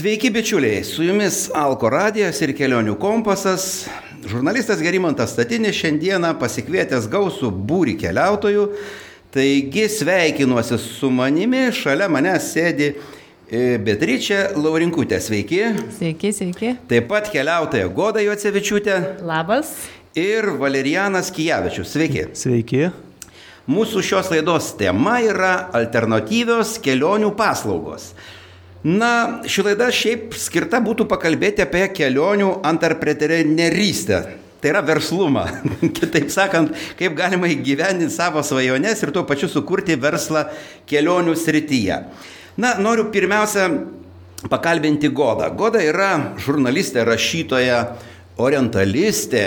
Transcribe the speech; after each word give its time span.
Sveiki 0.00 0.30
bičiuliai, 0.30 0.84
su 0.84 1.02
jumis 1.04 1.50
Alko 1.52 1.90
radijas 1.92 2.38
ir 2.40 2.54
kelionių 2.56 2.94
kompasas. 2.96 3.64
Žurnalistas 4.24 4.80
Gerimantas 4.80 5.34
Statinis 5.34 5.76
šiandieną 5.76 6.30
pasikvietęs 6.40 7.04
gausų 7.12 7.50
būrį 7.68 7.98
keliautojų. 8.00 8.62
Taigi 9.36 9.84
sveikinuosi 9.92 10.78
su 10.80 11.10
manimi, 11.12 11.66
šalia 11.76 12.08
manęs 12.08 12.48
sėdi 12.54 12.88
e, 12.94 13.76
Beatričia 13.84 14.54
Laurinkutė, 14.56 15.20
sveiki. 15.20 15.60
Sveiki, 15.98 16.32
sveiki. 16.32 16.72
Taip 16.88 17.12
pat 17.12 17.28
keliautoja 17.36 17.92
Goda 17.92 18.24
Jocevičiūtė. 18.24 18.98
Labas. 19.28 19.76
Ir 20.16 20.54
Valerijanas 20.64 21.28
Kijavičius, 21.28 21.92
sveiki. 21.92 22.30
Sveiki. 22.32 22.86
Mūsų 23.68 24.08
šios 24.14 24.32
laidos 24.32 24.72
tema 24.80 25.20
yra 25.28 25.56
alternatyvios 25.76 26.78
kelionių 26.80 27.34
paslaugos. 27.36 28.14
Na, 28.80 29.42
ši 29.44 29.64
laida 29.66 29.90
šiaip 29.92 30.32
skirta 30.40 30.78
būtų 30.80 31.04
pakalbėti 31.10 31.66
apie 31.66 31.82
kelionių 31.92 32.62
antarpretenerystę. 32.64 34.20
Tai 34.60 34.70
yra 34.72 34.80
verslumą. 34.84 35.44
Kitaip 35.98 36.30
sakant, 36.32 36.72
kaip 36.96 37.16
galima 37.16 37.48
įgyvendinti 37.52 38.12
savo 38.12 38.40
svajones 38.44 39.00
ir 39.04 39.12
tuo 39.12 39.26
pačiu 39.28 39.48
sukurti 39.52 39.96
verslą 40.00 40.46
kelionių 40.88 41.36
srityje. 41.36 41.98
Na, 42.60 42.74
noriu 42.80 43.08
pirmiausia 43.12 43.68
pakalbinti 44.48 45.12
Godą. 45.12 45.50
Goda 45.56 45.82
yra 45.84 46.10
žurnalistė, 46.40 47.04
rašytoja, 47.08 47.82
orientalistė, 48.40 49.44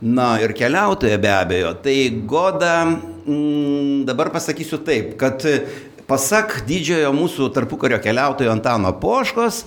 na 0.00 0.34
ir 0.40 0.56
keliautoja 0.56 1.20
be 1.20 1.32
abejo. 1.32 1.74
Tai 1.84 1.96
Goda, 2.28 2.74
mm, 2.88 4.04
dabar 4.08 4.32
pasakysiu 4.32 4.80
taip, 4.84 5.16
kad 5.20 5.44
Pasak 6.10 6.64
didžiojo 6.66 7.12
mūsų 7.14 7.52
tarpukario 7.54 8.00
keliautojo 8.02 8.50
Antano 8.50 8.90
Poškos, 8.98 9.60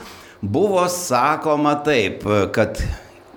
buvo 0.43 0.81
sakoma 0.91 1.77
taip, 1.85 2.25
kad 2.51 2.81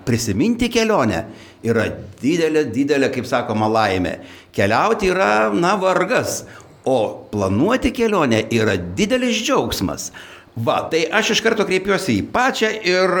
prisiminti 0.03 0.67
kelionę 0.67 1.21
yra 1.63 1.85
didelė, 2.19 2.65
didelė, 2.67 3.07
kaip 3.15 3.29
sakoma, 3.29 3.69
laimė. 3.71 4.17
Keliauti 4.51 5.07
yra, 5.13 5.29
na, 5.55 5.77
vargas, 5.79 6.41
o 6.83 6.97
planuoti 7.31 7.93
kelionę 7.95 8.41
yra 8.51 8.75
didelis 8.75 9.39
džiaugsmas. 9.39 10.09
Va, 10.59 10.81
tai 10.91 11.05
aš 11.07 11.37
iš 11.37 11.45
karto 11.45 11.63
kreipiuosi 11.69 12.17
į 12.19 12.27
pačią 12.35 12.73
ir 12.91 13.17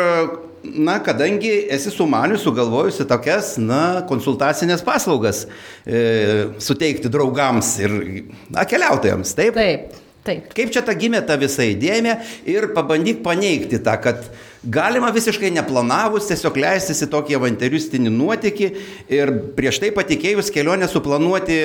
na, 0.75 0.97
kadangi 1.03 1.51
esi 1.73 1.91
sumanius, 1.93 2.43
sugalvojusi 2.45 3.05
tokias, 3.09 3.55
na, 3.61 4.01
konsultacinės 4.09 4.83
paslaugas 4.85 5.45
e, 5.85 6.49
suteikti 6.63 7.11
draugams 7.13 7.75
ir, 7.83 7.95
na, 8.53 8.67
keliautojams, 8.67 9.33
taip? 9.37 9.57
Taip. 9.57 10.03
Taip. 10.27 10.49
Kaip 10.51 10.73
čia 10.75 10.81
ta 10.83 10.91
gimė 10.91 11.21
ta 11.23 11.37
visa 11.39 11.63
idėja 11.63 12.17
ir 12.43 12.65
pabandyk 12.75 13.21
paneigti 13.23 13.79
tą, 13.79 13.93
kad 14.03 14.25
galima 14.67 15.07
visiškai 15.15 15.53
neplanavus 15.55 16.27
tiesiog 16.27 16.59
leistis 16.59 16.99
į 17.05 17.07
tokį 17.13 17.37
avantiūristinį 17.37 18.11
nuotykį 18.11 18.67
ir 19.15 19.31
prieš 19.55 19.79
tai 19.83 19.93
patikėjus 19.95 20.51
kelionę 20.51 20.89
suplanuoti 20.91 21.61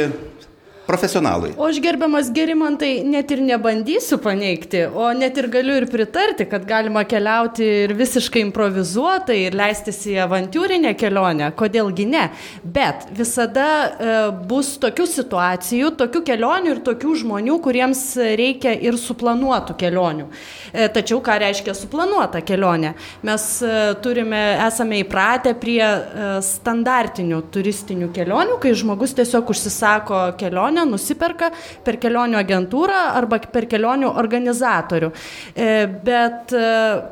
profesionalui. 0.87 1.53
O 1.57 1.69
aš 1.69 1.79
gerbiamas 1.83 2.31
gerimantai 2.35 3.03
net 3.07 3.31
ir 3.31 3.43
nebandysiu 3.45 4.19
paneigti, 4.23 4.83
o 4.89 5.09
net 5.17 5.39
ir 5.39 5.49
galiu 5.53 5.77
ir 5.79 5.87
pritarti, 5.91 6.47
kad 6.51 6.67
galima 6.69 7.05
keliauti 7.09 7.67
ir 7.85 7.95
visiškai 7.99 8.43
improvizuotai 8.49 9.39
ir 9.47 9.57
leistis 9.59 10.03
į 10.11 10.19
avantūrinę 10.25 10.95
kelionę, 10.99 11.53
kodėlgi 11.59 12.07
ne. 12.11 12.25
Bet 12.65 13.07
visada 13.17 13.69
e, 13.69 14.17
bus 14.49 14.75
tokių 14.83 15.07
situacijų, 15.11 15.93
tokių 16.01 16.25
kelionių 16.33 16.75
ir 16.75 16.83
tokių 16.87 17.15
žmonių, 17.23 17.59
kuriems 17.63 18.03
reikia 18.39 18.75
ir 18.75 18.99
suplanuotų 19.01 19.79
kelionių. 19.79 20.29
E, 20.73 20.89
tačiau 20.93 21.21
ką 21.25 21.39
reiškia 21.45 21.77
suplanuota 21.79 22.43
kelionė? 22.45 22.95
Mes 23.27 23.47
e, 23.63 23.73
turime, 24.03 24.43
esame 24.67 25.03
įpratę 25.05 25.55
prie 25.63 25.83
e, 25.83 26.29
standartinių 26.43 27.43
turistinių 27.55 28.11
kelionių, 28.17 28.59
kai 28.63 28.75
žmogus 28.79 29.15
tiesiog 29.19 29.53
užsisako 29.53 30.25
kelionę 30.41 30.72
kelionę 30.73 30.91
nusiperka 30.91 31.51
per 31.85 31.99
kelionių 32.01 32.39
agentūrą 32.41 33.01
arba 33.17 33.39
per 33.53 33.67
kelionių 33.67 34.15
organizatorių. 34.17 35.13
E, 35.55 35.87
bet 36.05 36.53
e, 36.53 37.03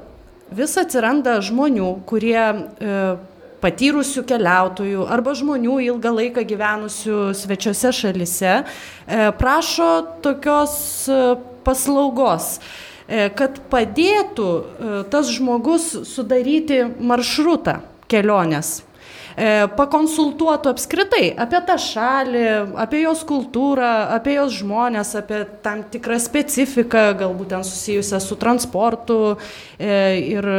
vis 0.52 0.76
atsiranda 0.78 1.40
žmonių, 1.40 2.04
kurie 2.06 2.40
e, 2.40 3.16
patyrusių 3.60 4.24
keliautojų 4.24 5.06
arba 5.06 5.34
žmonių 5.36 5.80
ilgą 5.90 6.14
laiką 6.16 6.44
gyvenusių 6.48 7.34
svečiose 7.36 7.92
šalise 7.92 8.54
prašo 9.36 9.88
tokios 10.24 11.10
paslaugos 11.60 12.54
kad 13.36 13.58
padėtų 13.68 14.48
tas 15.12 15.28
žmogus 15.28 15.92
sudaryti 16.08 16.86
maršrutą 17.04 17.82
kelionės 18.08 18.78
E, 19.38 19.68
pakonsultuotų 19.76 20.72
apskritai 20.74 21.30
apie 21.38 21.60
tą 21.68 21.76
šalį, 21.80 22.44
apie 22.82 23.04
jos 23.04 23.22
kultūrą, 23.28 23.90
apie 24.16 24.34
jos 24.38 24.56
žmonės, 24.58 25.14
apie 25.20 25.44
tam 25.64 25.84
tikrą 25.92 26.18
specifiką, 26.22 27.04
galbūt 27.20 27.52
ten 27.54 27.64
susijusią 27.66 28.20
su 28.24 28.38
transportu 28.40 29.20
e, 29.30 29.94
ir 30.34 30.50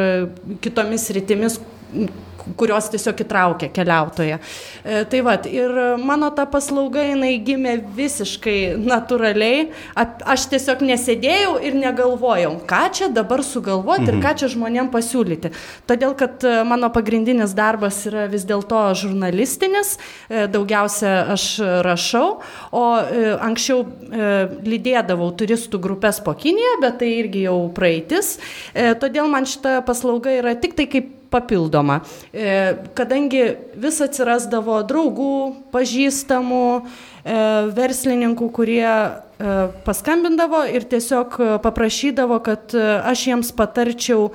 kitomis 0.63 1.09
rytimis, 1.15 1.59
kurios 2.57 2.89
tiesiog 2.91 3.21
įtraukia 3.23 3.69
keliautoją. 3.73 4.39
E, 4.83 5.03
tai 5.09 5.21
vad, 5.25 5.47
ir 5.49 5.71
mano 6.01 6.31
ta 6.35 6.45
paslauga 6.49 7.03
jinai 7.05 7.33
gimė 7.45 7.77
visiškai 7.95 8.57
natūraliai, 8.81 9.69
aš 9.95 10.47
tiesiog 10.53 10.83
nesėdėjau 10.87 11.57
ir 11.65 11.77
negalvojau, 11.79 12.55
ką 12.69 12.81
čia 12.97 13.11
dabar 13.13 13.43
sugalvoti 13.45 14.07
mhm. 14.07 14.17
ir 14.17 14.25
ką 14.25 14.33
čia 14.41 14.51
žmonėm 14.55 14.91
pasiūlyti. 14.93 15.53
Todėl, 15.89 16.15
kad 16.19 16.45
e, 16.47 16.55
mano 16.67 16.91
pagrindinis 16.93 17.55
darbas 17.57 18.03
yra 18.09 18.27
vis 18.31 18.45
dėlto 18.49 18.83
žurnalistinis, 19.03 19.97
e, 20.29 20.45
daugiausia 20.51 21.15
aš 21.35 21.47
rašau, 21.85 22.27
o 22.75 22.83
anksčiau 23.41 23.83
lydėdavau 24.65 25.29
turistų 25.37 25.79
grupės 25.81 26.21
po 26.23 26.33
Kiniją, 26.37 26.77
bet 26.81 26.99
tai 27.01 27.11
irgi 27.19 27.45
jau 27.45 27.57
praeitis. 27.75 28.35
Todėl 29.01 29.29
man 29.31 29.47
šita 29.49 29.79
paslauga 29.85 30.33
yra 30.39 30.55
tik 30.59 30.75
tai 30.77 30.87
kaip 30.91 31.20
papildoma. 31.31 32.01
E, 32.33 32.75
kadangi 32.97 33.43
vis 33.79 34.01
atsirasdavo 34.03 34.81
draugų, 34.87 35.35
pažįstamų, 35.73 36.65
e, 36.81 37.37
verslininkų, 37.77 38.49
kurie 38.53 38.83
e, 38.91 39.15
paskambindavo 39.87 40.65
ir 40.69 40.85
tiesiog 40.91 41.39
paprašydavo, 41.63 42.41
kad 42.45 42.75
aš 42.75 43.27
jiems 43.31 43.53
patarčiau, 43.55 44.29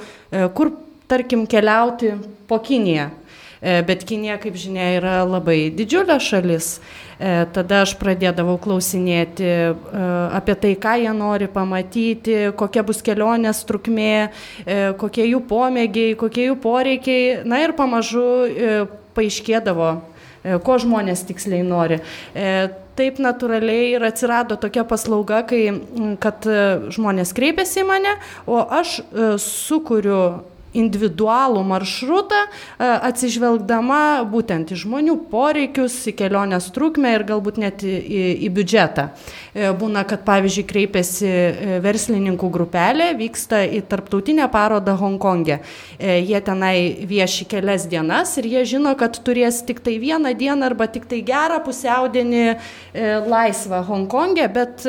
kur, 0.56 0.72
tarkim, 1.06 1.46
keliauti 1.46 2.16
po 2.48 2.58
Kiniją. 2.62 3.10
Bet 3.60 4.04
Kinija, 4.04 4.36
kaip 4.42 4.56
žinia, 4.60 4.90
yra 4.98 5.18
labai 5.24 5.70
didžiulė 5.72 6.18
šalis. 6.20 6.76
E, 7.16 7.46
tada 7.56 7.80
aš 7.86 7.94
pradėdavau 7.96 8.58
klausinėti 8.60 9.46
e, 9.48 9.60
apie 10.36 10.56
tai, 10.60 10.74
ką 10.76 10.96
jie 11.00 11.12
nori 11.16 11.48
pamatyti, 11.48 12.34
kokia 12.60 12.82
bus 12.84 13.00
kelionės 13.04 13.62
trukmė, 13.68 14.28
e, 14.28 14.76
kokie 15.00 15.24
jų 15.24 15.40
pomėgiai, 15.48 16.16
kokie 16.20 16.50
jų 16.50 16.58
poreikiai. 16.60 17.38
Na 17.48 17.62
ir 17.64 17.72
pamažu 17.78 18.26
paaiškėdavo, 19.16 19.92
ko 20.66 20.74
žmonės 20.82 21.24
tiksliai 21.26 21.64
nori. 21.64 22.02
Taip 22.96 23.16
natūraliai 23.20 23.94
ir 23.94 24.04
atsirado 24.04 24.58
tokia 24.60 24.84
paslauga, 24.88 25.40
kai, 25.48 25.62
kad 26.20 26.44
žmonės 26.92 27.32
kreipiasi 27.36 27.80
į 27.80 27.86
mane, 27.88 28.12
o 28.44 28.60
aš 28.60 28.98
sukuriu 29.40 30.20
individualų 30.76 31.62
maršrutą, 31.66 32.42
e, 32.46 32.88
atsižvelgdama 33.08 34.26
būtent 34.30 34.72
į 34.72 34.80
žmonių 34.82 35.16
poreikius, 35.30 35.98
į 36.10 36.16
kelionės 36.20 36.68
trukmę 36.74 37.14
ir 37.16 37.26
galbūt 37.28 37.60
net 37.62 37.84
į, 37.86 37.94
į, 37.96 38.22
į 38.46 38.50
biudžetą. 38.56 39.08
E, 39.54 39.70
būna, 39.80 40.04
kad 40.08 40.24
pavyzdžiui 40.26 40.66
kreipiasi 40.68 41.28
e, 41.28 41.78
verslininkų 41.84 42.50
grupelė, 42.52 43.12
vyksta 43.18 43.62
į 43.66 43.82
tarptautinę 43.90 44.48
parodą 44.52 44.96
Hongkongė. 44.96 45.60
Jie 46.00 46.38
tenai 46.44 47.06
vieši 47.08 47.46
kelias 47.48 47.86
dienas 47.88 48.34
ir 48.40 48.48
jie 48.50 48.64
žino, 48.68 48.92
kad 48.98 49.16
turės 49.24 49.62
tik 49.66 49.80
tai 49.84 49.96
vieną 50.02 50.32
dieną 50.36 50.68
arba 50.68 50.88
tik 50.90 51.06
tai 51.08 51.22
gerą 51.26 51.58
pusiaudienį 51.64 52.44
laisvą 53.26 53.80
Hongkongė, 53.86 54.46
bet 54.52 54.84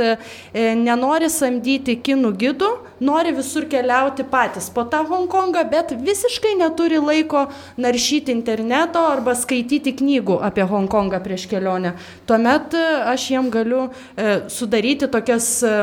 nenori 0.54 1.30
samdyti 1.32 1.98
kinų 2.04 2.34
gidų, 2.42 2.72
nori 3.00 3.34
visur 3.36 3.68
keliauti 3.70 4.26
patys 4.28 4.70
po 4.74 4.86
tą 4.90 5.04
Hongkongą, 5.08 5.64
bet 5.78 5.94
visiškai 6.02 6.56
neturi 6.58 6.98
laiko 6.98 7.46
naršyti 7.78 8.34
interneto 8.34 9.04
arba 9.12 9.36
skaityti 9.38 9.94
knygų 10.00 10.40
apie 10.48 10.66
Hongkongą 10.68 11.20
prieš 11.24 11.48
kelionę. 11.52 11.94
Tuomet 12.30 12.74
e, 12.78 12.84
aš 13.14 13.28
jiem 13.32 13.50
galiu 13.54 13.84
e, 13.88 14.50
sudaryti 14.52 15.10
tokias 15.12 15.50
e, 15.64 15.74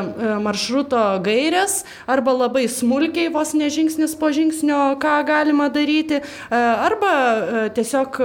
maršruto 0.43 1.03
gairias 1.25 1.83
arba 2.11 2.35
labai 2.35 2.67
smulkiai, 2.71 3.31
vos 3.35 3.55
nežingsnis 3.57 4.17
po 4.19 4.33
žingsnio, 4.35 4.97
ką 5.03 5.15
galima 5.27 5.69
daryti, 5.73 6.21
arba 6.51 7.13
tiesiog 7.75 8.19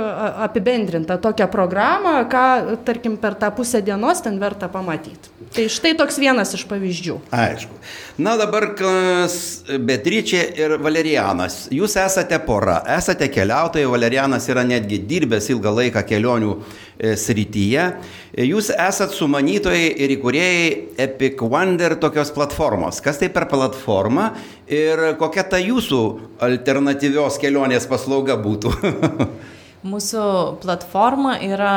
apibendrinta 0.46 1.18
tokią 1.22 1.48
programą, 1.52 2.16
ką, 2.32 2.46
tarkim, 2.88 3.18
per 3.22 3.36
tą 3.40 3.52
pusę 3.56 3.82
dienos 3.86 4.24
ten 4.26 4.40
verta 4.42 4.70
pamatyti. 4.72 5.32
Tai 5.56 5.66
štai 5.72 5.96
toks 5.98 6.20
vienas 6.22 6.54
iš 6.58 6.66
pavyzdžių. 6.70 7.18
Aišku. 7.34 7.80
Na 8.22 8.36
dabar 8.40 8.72
Beatričė 8.78 10.42
ir 10.60 10.78
Valerianas. 10.84 11.59
Jūs 11.74 11.96
esate 12.00 12.38
pora, 12.46 12.80
esate 12.96 13.28
keliautojai, 13.32 13.88
Valerianas 13.92 14.48
yra 14.50 14.64
netgi 14.68 15.02
dirbęs 15.10 15.50
ilgą 15.54 15.74
laiką 15.78 16.04
kelionių 16.08 16.54
e, 16.56 17.14
srityje. 17.20 17.86
E, 18.32 18.48
jūs 18.48 18.72
esat 18.74 19.14
sumanytojai 19.16 19.92
ir 20.00 20.16
įkūrėjai 20.16 20.72
Epic 21.06 21.44
Wonder 21.44 21.98
tokios 22.00 22.32
platformos. 22.36 23.02
Kas 23.04 23.22
tai 23.22 23.32
per 23.34 23.50
platforma 23.52 24.32
ir 24.66 25.16
kokia 25.20 25.46
ta 25.52 25.62
jūsų 25.62 26.04
alternatyvios 26.48 27.40
kelionės 27.42 27.88
paslauga 27.92 28.40
būtų? 28.40 28.76
Mūsų 29.90 30.22
platforma 30.60 31.38
yra 31.40 31.74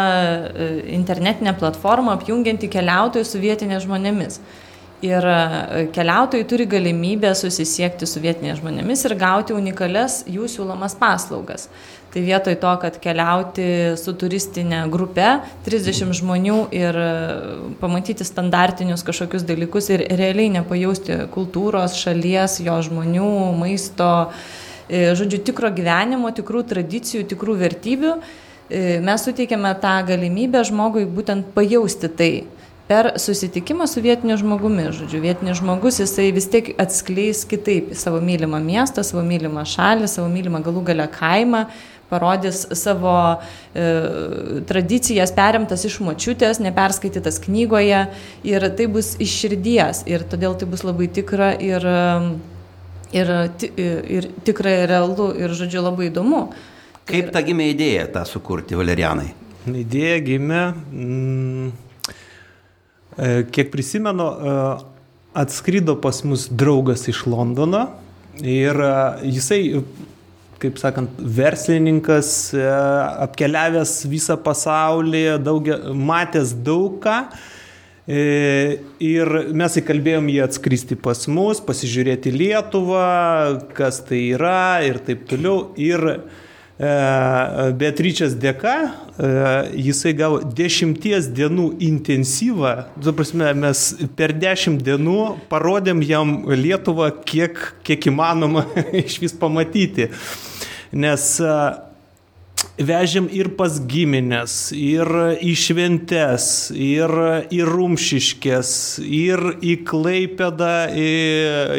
e, 0.51 0.69
internetinė 0.97 1.55
platforma 1.59 2.17
apjungianti 2.19 2.71
keliautojus 2.71 3.31
su 3.35 3.43
vietinės 3.43 3.85
žmonėmis. 3.87 4.41
Ir 5.03 5.27
e, 5.27 5.87
keliautojai 5.95 6.47
turi 6.47 6.69
galimybę 6.71 7.33
susisiekti 7.35 8.07
su 8.07 8.23
vietinės 8.23 8.61
žmonėmis 8.61 9.03
ir 9.09 9.17
gauti 9.19 9.57
unikalias 9.57 10.23
jų 10.31 10.47
siūlomas 10.51 10.95
paslaugas. 11.01 11.69
Tai 12.13 12.23
vietoj 12.23 12.59
to, 12.61 12.73
kad 12.83 12.99
keliauti 13.03 13.67
su 13.97 14.13
turistinė 14.21 14.85
grupe, 14.93 15.29
30 15.67 16.13
žmonių 16.21 16.59
ir 16.77 16.99
e, 17.03 17.13
pamatyti 17.83 18.27
standartinius 18.29 19.05
kažkokius 19.07 19.47
dalykus 19.49 19.91
ir 19.91 20.07
realiai 20.13 20.53
nepajausti 20.61 21.23
kultūros, 21.35 21.97
šalies, 21.99 22.61
jo 22.63 22.79
žmonių, 22.91 23.33
maisto, 23.59 24.13
E, 24.93 25.15
žodžiu, 25.17 25.39
tikro 25.47 25.71
gyvenimo, 25.73 26.29
tikrų 26.37 26.67
tradicijų, 26.69 27.25
tikrų 27.31 27.55
vertybių, 27.63 28.17
mes 29.05 29.25
suteikiame 29.27 29.71
tą 29.83 29.93
galimybę 30.09 30.63
žmogui 30.65 31.03
būtent 31.05 31.51
pajausti 31.53 32.09
tai 32.09 32.31
per 32.93 33.13
susitikimą 33.17 33.87
su 33.89 34.03
vietiniu 34.05 34.37
žmogumi. 34.37 34.91
Žodžiu, 34.93 35.23
vietinis 35.25 35.61
žmogus 35.63 36.03
jisai 36.03 36.29
vis 36.37 36.49
tiek 36.53 36.75
atskleis 36.83 37.47
kitaip 37.49 37.95
savo 37.97 38.21
mylimą 38.21 38.61
miestą, 38.61 39.05
savo 39.07 39.25
mylimą 39.25 39.65
šalį, 39.69 40.11
savo 40.13 40.29
mylimą 40.33 40.61
galų 40.67 40.83
galę 40.91 41.07
kaimą, 41.15 41.65
parodys 42.13 42.67
savo 42.77 43.15
e, 43.33 43.87
tradicijas 44.69 45.33
perimtas 45.33 45.87
iš 45.89 45.97
močiutės, 46.05 46.61
neperskaitytas 46.61 47.41
knygoje 47.47 48.03
ir 48.45 48.67
tai 48.77 48.89
bus 48.93 49.15
iš 49.23 49.37
širdies 49.41 50.03
ir 50.13 50.27
todėl 50.29 50.59
tai 50.61 50.69
bus 50.69 50.85
labai 50.85 51.09
tikra 51.09 51.55
ir 51.57 51.87
e, 51.89 52.03
ir, 53.17 53.33
ir 54.19 54.29
tikrai 54.45 54.83
realu 54.91 55.31
ir, 55.39 55.57
žodžiu, 55.57 55.81
labai 55.87 56.11
įdomu. 56.11 56.43
Kaip 57.09 57.33
ta 57.33 57.41
gimė 57.45 57.71
idėja 57.73 58.05
tą 58.13 58.27
sukurti, 58.29 58.77
Valerianai? 58.79 59.31
Idėja 59.69 60.21
gimė, 60.27 60.63
mm, 60.93 61.73
e, 61.73 61.92
kiek 63.53 63.73
prisimenu, 63.73 64.29
e, 64.29 64.57
atskrido 65.43 65.97
pas 66.01 66.23
mus 66.25 66.49
draugas 66.49 67.07
iš 67.09 67.25
Londono 67.27 67.87
ir 68.41 68.77
e, 68.77 68.93
jisai, 69.35 69.63
kaip 70.63 70.79
sakant, 70.79 71.17
verslininkas, 71.19 72.53
apkeliavęs 72.55 73.97
visą 74.07 74.37
pasaulį, 74.39 75.25
daug, 75.43 75.73
matęs 75.99 76.55
daug 76.63 77.01
ką 77.03 77.17
E, 78.03 78.81
ir 78.99 79.29
mes 79.55 79.77
įkalbėjom 79.79 80.27
jį 80.33 80.41
atskristi 80.43 80.97
pas 80.99 81.21
mus, 81.31 81.61
pasižiūrėti 81.63 82.33
Lietuvą, 82.35 83.63
kas 83.77 84.01
tai 84.09 84.25
yra 84.35 84.83
ir 84.83 84.99
taip 85.07 85.23
toliau. 85.31 85.71
Ir 85.79 86.03
e, 86.11 86.17
Beatričės 86.81 88.33
dėka 88.41 88.73
e, 88.83 88.89
jisai 89.77 90.15
gavo 90.17 90.41
dešimties 90.43 91.29
dienų 91.37 91.67
intensyvą, 91.85 92.73
tu 93.05 93.13
prasme, 93.15 93.53
mes 93.55 93.85
per 94.17 94.33
dešimt 94.33 94.81
dienų 94.83 95.19
parodėm 95.53 96.01
jam 96.03 96.41
Lietuvą, 96.49 97.13
kiek, 97.29 97.61
kiek 97.87 98.09
įmanoma 98.11 98.65
iš 99.05 99.21
vis 99.23 99.37
pamatyti. 99.37 100.09
Nes 100.93 101.29
vežėm 102.81 103.29
ir 103.33 103.53
pas 103.59 103.77
giminės, 103.89 104.73
ir 104.77 105.09
į 105.45 105.55
šventes, 105.59 106.47
ir 106.73 107.13
į 107.53 107.63
rumšiškės, 107.69 108.75
ir 109.07 109.45
į 109.61 109.77
Klaipėdą, 109.89 110.77
į 110.97 111.11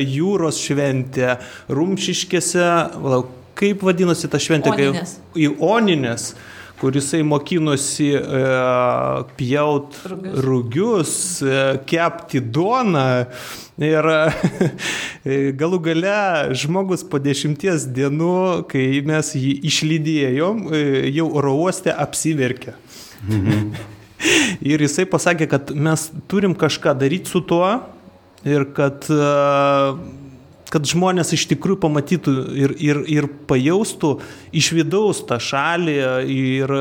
jūros 0.06 0.62
šventę. 0.63 1.38
Rumšiškėse, 1.74 2.69
kaip 3.63 3.88
vadinosi 3.88 4.30
ta 4.31 4.42
šventė? 4.42 4.75
Oninės. 4.75 5.15
Į 5.39 5.56
Oninės 5.63 6.33
kur 6.83 6.95
jisai 6.98 7.21
mokinosi 7.24 8.10
e, 8.12 8.39
pjaut 9.38 9.95
rugius, 10.04 10.39
rugius 10.44 11.13
e, 11.39 11.60
kepti 11.88 12.42
duoną. 12.44 13.06
Ir 13.80 14.10
e, 14.12 15.38
galų 15.57 15.80
gale 15.88 16.18
žmogus 16.60 17.06
po 17.07 17.21
dešimties 17.24 17.88
dienų, 17.95 18.68
kai 18.69 19.00
mes 19.07 19.31
jį 19.39 19.54
išlydėjom, 19.71 20.59
e, 20.75 20.83
jau 21.16 21.30
oro 21.39 21.56
uoste 21.63 21.94
apsiverkė. 21.94 22.75
Mhm. 23.30 23.63
ir 24.74 24.83
jisai 24.83 25.07
pasakė, 25.09 25.48
kad 25.56 25.71
mes 25.71 26.09
turim 26.27 26.51
kažką 26.56 26.98
daryti 27.00 27.31
su 27.31 27.42
tuo 27.48 27.77
ir 28.44 28.68
kad 28.75 29.07
uh, 29.07 29.95
kad 30.73 30.87
žmonės 30.89 31.35
iš 31.37 31.45
tikrųjų 31.51 31.81
pamatytų 31.83 32.33
ir, 32.57 32.73
ir, 32.81 33.03
ir 33.11 33.29
pajaustų 33.49 34.15
iš 34.57 34.71
vidaus 34.73 35.21
tą 35.29 35.37
šalį 35.37 35.99
ir 36.33 36.73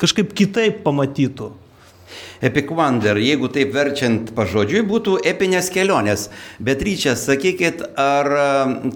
kažkaip 0.00 0.34
kitaip 0.36 0.82
pamatytų. 0.86 1.52
Epic 2.44 2.70
Wonder, 2.70 3.16
jeigu 3.18 3.48
taip 3.52 3.72
verčiant 3.74 4.30
pažodžiui, 4.36 4.84
būtų 4.86 5.16
epinės 5.26 5.70
kelionės. 5.72 6.28
Bet 6.62 6.82
ryčia, 6.84 7.16
sakykit, 7.18 7.82
ar 7.98 8.30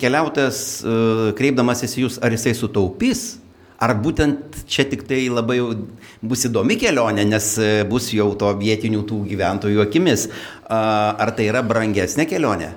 keliautojas, 0.01 0.61
kreipdamasis 1.39 1.97
jūs, 2.03 2.19
ar 2.23 2.37
jisai 2.37 2.55
sutaupys? 2.59 3.39
Ar 3.81 3.95
būtent 3.97 4.59
čia 4.69 4.85
tik 4.85 5.07
tai 5.09 5.23
labai 5.33 5.57
bus 6.21 6.45
įdomi 6.45 6.77
kelionė, 6.77 7.25
nes 7.25 7.47
bus 7.89 8.11
jau 8.13 8.29
to 8.37 8.53
vietinių 8.61 9.07
tų 9.09 9.23
gyventojų 9.31 9.81
akimis? 9.87 10.29
Ar 10.69 11.33
tai 11.37 11.49
yra 11.49 11.65
brangesnė 11.65 12.29
kelionė? 12.29 12.75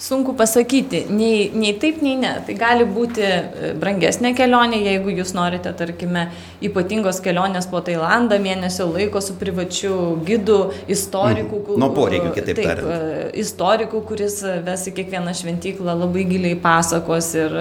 Sunku 0.00 0.32
pasakyti, 0.32 1.02
nei, 1.12 1.50
nei 1.52 1.74
taip, 1.76 1.98
nei 2.00 2.14
ne. 2.16 2.30
Tai 2.46 2.54
gali 2.56 2.86
būti 2.88 3.20
e, 3.20 3.72
brangesnė 3.76 4.30
kelionė, 4.32 4.78
jeigu 4.86 5.12
jūs 5.12 5.34
norite, 5.36 5.74
tarkime, 5.76 6.22
ypatingos 6.64 7.20
kelionės 7.20 7.68
po 7.68 7.82
Tailandą 7.84 8.38
mėnesio 8.40 8.86
laiko 8.88 9.20
su 9.20 9.36
privačiu 9.36 9.98
gidu, 10.24 10.58
istoriku. 10.88 11.60
Mm. 11.60 11.82
Nuo 11.84 11.90
poreikių, 11.98 12.32
kitaip 12.38 12.62
tariant. 12.62 12.88
E, 12.88 13.26
istoriku, 13.44 14.00
kuris 14.08 14.40
ves 14.64 14.86
į 14.88 14.94
kiekvieną 15.02 15.36
šventyklą 15.36 15.98
labai 16.06 16.24
giliai 16.32 16.56
pasakos 16.64 17.34
ir 17.36 17.58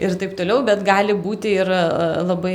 ir 0.00 0.14
taip 0.20 0.34
toliau, 0.38 0.62
bet 0.64 0.84
gali 0.86 1.14
būti 1.16 1.52
ir 1.60 1.68
e, 1.72 1.80
labai 2.24 2.54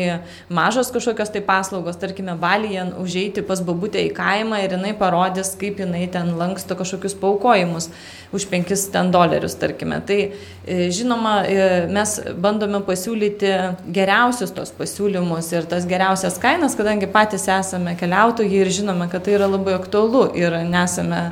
mažos 0.54 0.90
kažkokios 0.94 1.32
tai 1.34 1.42
paslaugos, 1.46 2.00
tarkime, 2.02 2.36
Balyje 2.40 2.86
užeiti 3.02 3.44
pas 3.46 3.62
babutę 3.66 4.02
į 4.06 4.14
kaimą 4.18 4.62
ir 4.64 4.78
jinai 4.78 4.94
parodys, 4.98 5.54
kaip 5.60 5.82
jinai 5.84 6.06
ten 6.12 6.34
lanksto 6.40 6.78
kažkokius 6.80 7.18
paukojimus 7.22 7.90
už 8.36 8.48
5 8.52 8.88
ten 8.92 9.12
dolerius, 9.14 9.58
tarkime. 9.60 10.00
Tai 10.08 10.20
e, 10.24 10.90
žinoma, 10.94 11.40
e, 11.48 11.68
mes 11.94 12.18
bandome 12.38 12.82
pasiūlyti 12.88 13.54
geriausius 13.94 14.56
tos 14.56 14.74
pasiūlymus 14.78 15.52
ir 15.56 15.70
tas 15.70 15.88
geriausias 15.90 16.40
kainas, 16.42 16.78
kadangi 16.80 17.10
patys 17.12 17.48
esame 17.52 17.96
keliautojai 18.00 18.64
ir 18.64 18.74
žinome, 18.82 19.10
kad 19.12 19.26
tai 19.28 19.38
yra 19.38 19.50
labai 19.52 19.78
aktualu 19.78 20.28
ir 20.38 20.60
nesame 20.68 21.30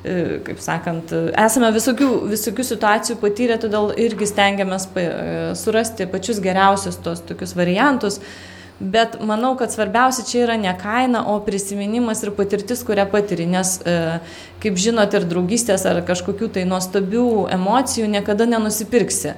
kaip 0.00 0.60
sakant, 0.64 1.12
esame 1.36 1.68
visokių, 1.74 2.08
visokių 2.30 2.64
situacijų 2.64 3.18
patyrę, 3.20 3.58
todėl 3.60 3.90
irgi 4.00 4.28
stengiamės 4.30 4.86
e, 4.96 5.04
surasti 5.60 6.06
pačius 6.08 6.40
geriausius 6.40 6.96
tos 7.04 7.20
tokius 7.28 7.52
variantus. 7.58 8.20
Bet 8.80 9.18
manau, 9.20 9.52
kad 9.60 9.68
svarbiausia 9.68 10.24
čia 10.24 10.38
yra 10.46 10.54
ne 10.56 10.72
kaina, 10.80 11.26
o 11.28 11.34
prisiminimas 11.44 12.22
ir 12.24 12.32
patirtis, 12.32 12.80
kurią 12.88 13.04
patiri, 13.12 13.44
nes, 13.44 13.74
e, 13.84 13.96
kaip 14.62 14.78
žinot, 14.80 15.12
ir 15.12 15.26
draugystės 15.28 15.84
ar 15.84 16.00
kažkokių 16.08 16.48
tai 16.54 16.64
nuostabių 16.68 17.26
emocijų 17.58 18.08
niekada 18.08 18.48
nenusipirksi. 18.48 19.36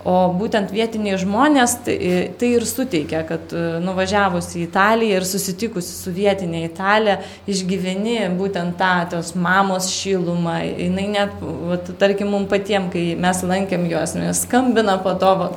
O 0.00 0.30
būtent 0.32 0.70
vietiniai 0.72 1.18
žmonės 1.20 1.74
tai, 1.84 1.94
tai 2.40 2.48
ir 2.56 2.64
suteikia, 2.64 3.20
kad 3.28 3.50
e, 3.52 3.64
nuvažiavus 3.84 4.46
į 4.56 4.62
Italiją 4.64 5.18
ir 5.18 5.26
susitikusi 5.28 5.92
su 5.92 6.12
vietinė 6.16 6.62
Italija, 6.64 7.18
išgyveni 7.50 8.30
būtent 8.38 8.78
tą 8.80 8.94
tos 9.12 9.34
mamos 9.36 9.90
šilumą. 9.92 10.56
Jis 10.70 10.94
net, 10.96 11.34
vat, 11.68 11.90
tarkim, 12.00 12.32
mums 12.32 12.48
patiems, 12.48 12.88
kai 12.94 13.04
mes 13.20 13.42
lankėm 13.44 13.84
juos, 13.90 14.16
mes 14.16 14.40
skambina 14.46 14.96
po 15.04 15.12
to 15.20 15.34
va, 15.42 15.50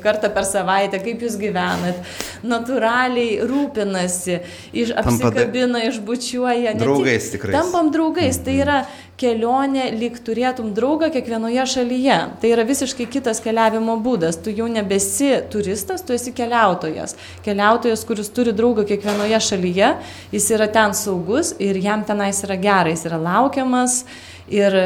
kartą 0.00 0.32
per 0.32 0.48
savaitę, 0.48 1.02
kaip 1.04 1.20
jūs 1.26 1.36
gyvenat, 1.42 2.00
natūraliai 2.40 3.42
rūpinasi, 3.44 4.40
iš, 4.80 4.94
apsikabina, 4.96 5.84
išbučiuoja. 5.90 6.72
Draugais 6.80 7.28
tikrai. 7.34 7.52
Tampam 7.58 7.92
draugais. 7.92 8.40
Tai 8.40 8.56
yra 8.64 8.80
kelionė, 9.20 9.90
lyg 9.96 10.16
turėtum 10.24 10.72
draugą 10.76 11.10
kiekvienoje 11.12 11.66
šalyje. 11.74 12.16
Tai 12.40 12.52
yra 12.54 12.64
visiškai 12.68 13.06
kitas 13.12 13.42
keliavimo 13.44 13.98
būdas. 14.00 14.40
Tu 14.40 14.54
jau 14.56 14.68
nebesi 14.70 15.34
turistas, 15.52 16.04
tu 16.06 16.16
esi 16.16 16.32
keliautojas. 16.36 17.16
Keliautojas, 17.44 18.06
kuris 18.08 18.32
turi 18.34 18.54
draugą 18.56 18.86
kiekvienoje 18.88 19.42
šalyje, 19.50 19.92
jis 20.32 20.50
yra 20.56 20.70
ten 20.72 20.96
saugus 20.96 21.54
ir 21.60 21.78
jam 21.80 22.04
tenais 22.08 22.40
yra 22.46 22.56
gerai, 22.60 22.96
jis 22.96 23.06
yra 23.10 23.20
laukiamas 23.20 24.02
ir 24.50 24.76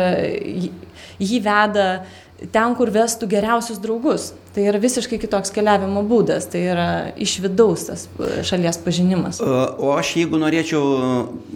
jį 1.23 1.41
veda 1.45 1.89
ten, 2.53 2.75
kur 2.77 2.91
vestų 2.93 3.29
geriausius 3.31 3.79
draugus. 3.83 4.33
Tai 4.55 4.63
yra 4.69 4.79
visiškai 4.83 5.19
kitoks 5.23 5.51
keliavimo 5.55 6.05
būdas, 6.07 6.47
tai 6.51 6.61
yra 6.71 6.89
iš 7.19 7.39
vidaus 7.43 7.89
tas 7.89 8.05
šalies 8.47 8.79
pažinimas. 8.85 9.41
O 9.43 9.95
aš 9.97 10.13
jeigu 10.21 10.39
norėčiau 10.43 10.83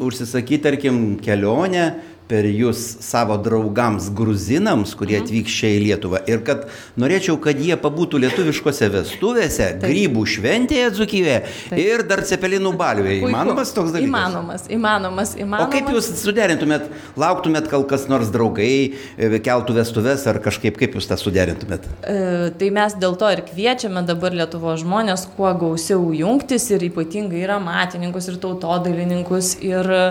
užsisakyti, 0.09 0.63
tarkim, 0.65 1.03
kelionę, 1.23 1.93
per 2.29 2.45
jūs 2.45 2.81
savo 3.05 3.39
draugams 3.41 4.11
gruzinams, 4.15 4.93
kurie 4.99 5.17
mhm. 5.17 5.27
atvyks 5.27 5.55
čia 5.61 5.71
į 5.73 5.79
Lietuvą. 5.87 6.21
Ir 6.29 6.43
kad 6.45 6.67
norėčiau, 7.01 7.39
kad 7.41 7.61
jie 7.63 7.77
pabūtų 7.81 8.21
lietuviškose 8.27 8.91
vestuvėse, 8.93 9.71
Taip. 9.79 9.87
grybų 9.89 10.25
šventėje 10.29 10.91
Dzukyvėje 10.99 11.79
ir 11.81 12.05
dar 12.09 12.23
cepelinų 12.29 12.75
baliuje. 12.79 13.17
Įmanomas 13.25 13.73
toks 13.77 13.95
dalykas? 13.95 14.11
Įmanomas, 14.11 14.67
įmanomas, 14.73 15.33
įmanomas. 15.39 15.65
O 15.65 15.73
kaip 15.73 15.89
jūs 15.95 16.11
suderintumėt, 16.21 16.91
lauktumėt, 17.21 17.71
kol 17.73 17.87
kas 17.89 18.05
nors 18.13 18.33
draugai 18.35 18.69
e, 19.17 19.31
keltų 19.45 19.79
vestuvės 19.79 20.27
ar 20.29 20.41
kažkaip, 20.45 20.77
kaip 20.81 20.99
jūs 20.99 21.09
tą 21.09 21.17
suderintumėt? 21.21 21.89
E, 22.03 22.19
tai 22.61 22.71
mes 22.75 22.97
dėl 23.01 23.17
to 23.21 23.33
ir 23.33 23.45
kviečiame 23.49 24.05
dabar 24.09 24.37
Lietuvo 24.37 24.77
žmonės 24.79 25.25
kuo 25.37 25.55
gausiau 25.57 26.13
jungtis 26.17 26.69
ir 26.75 26.85
ypatingai 26.91 27.41
ir 27.47 27.57
amatininkus, 27.57 28.29
ir 28.29 28.39
tautodailininkus, 28.43 29.55
ir 29.65 29.93
e, 29.97 30.05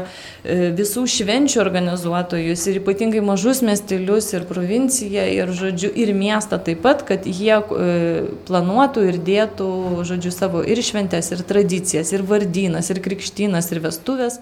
visų 0.78 1.06
švenčių 1.14 1.62
organizuotojus 1.62 2.07
organizuotojus 2.08 2.68
ir 2.68 2.80
ypatingai 2.82 3.22
mažus 3.22 3.62
miestelius 3.62 4.32
ir 4.34 4.46
provinciją 4.48 5.26
ir, 5.28 5.52
žodžiu, 5.52 5.92
ir 5.96 6.14
miestą 6.14 6.60
taip 6.60 6.82
pat, 6.82 7.04
kad 7.04 7.26
jie 7.26 7.58
e, 7.58 8.28
planuotų 8.48 9.08
ir 9.10 9.20
dėtų, 9.20 10.04
žodžiu, 10.08 10.32
savo 10.32 10.64
ir 10.64 10.78
šventės, 10.82 11.32
ir 11.32 11.44
tradicijas, 11.44 12.14
ir 12.14 12.24
vardynas, 12.24 12.90
ir 12.90 13.02
krikštynas, 13.02 13.72
ir 13.72 13.84
vestuvės. 13.84 14.40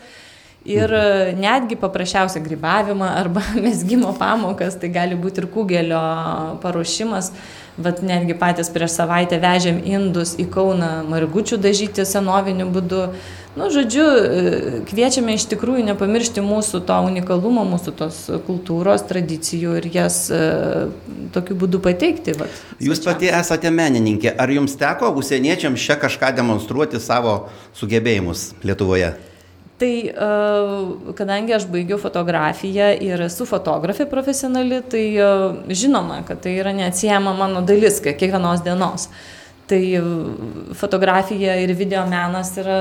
Ir 0.65 0.89
e, 0.89 1.33
netgi 1.37 1.77
paprasčiausia 1.77 2.41
grybavimą 2.41 3.05
arba 3.19 3.41
mesgymo 3.65 4.13
pamokas, 4.17 4.77
tai 4.77 4.89
gali 4.89 5.15
būti 5.15 5.43
ir 5.43 5.49
kugelio 5.53 6.01
paruošimas. 6.61 7.31
Vat 7.77 7.99
netgi 7.99 8.37
patys 8.39 8.69
prieš 8.71 8.93
savaitę 8.95 9.35
vežėm 9.41 9.81
indus 9.83 10.37
į 10.39 10.47
Kauną 10.47 11.01
margučių 11.09 11.59
dažyti 11.59 12.05
senoviniu 12.07 12.69
būdu. 12.71 13.09
Nu, 13.55 13.69
žodžiu, 13.71 14.03
e, 14.03 14.79
kviečiame 14.83 15.37
iš 15.37 15.45
tikrųjų 15.47 15.85
nepamiršti 15.87 16.41
mūsų 16.43 16.81
to 16.83 16.95
unikalumo, 17.07 17.63
mūsų 17.63 17.93
tos 17.95 18.17
kultūros, 18.43 19.05
tradicijų 19.07 19.77
ir 19.79 19.85
jas 19.93 20.25
e, 20.27 20.39
tokiu 21.31 21.55
būdu 21.61 21.79
pateikti. 21.83 22.33
Vat, 22.35 22.57
Jūs 22.83 22.99
pati 23.05 23.29
esate 23.31 23.71
menininkė. 23.71 24.33
Ar 24.35 24.51
jums 24.51 24.75
teko 24.79 25.13
užsieniečiams 25.15 25.79
čia 25.87 25.95
kažką 26.01 26.33
demonstruoti 26.35 26.99
savo 26.99 27.45
sugebėjimus 27.79 28.49
Lietuvoje? 28.67 29.13
Tai 29.79 29.93
e, 30.03 30.27
kadangi 31.15 31.55
aš 31.55 31.69
baigiau 31.71 31.95
fotografiją 32.03 32.91
ir 33.07 33.23
esu 33.29 33.47
fotografė 33.47 34.09
profesionali, 34.11 34.81
tai 34.83 35.05
žinoma, 35.71 36.25
kad 36.27 36.43
tai 36.43 36.57
yra 36.59 36.75
neatsiejama 36.75 37.31
mano 37.39 37.63
dalis 37.63 38.03
kiekvienos 38.03 38.67
dienos. 38.67 39.07
Tai 39.65 39.81
fotografija 40.77 41.55
ir 41.57 41.71
video 41.73 42.03
menas 42.05 42.51
yra 42.61 42.79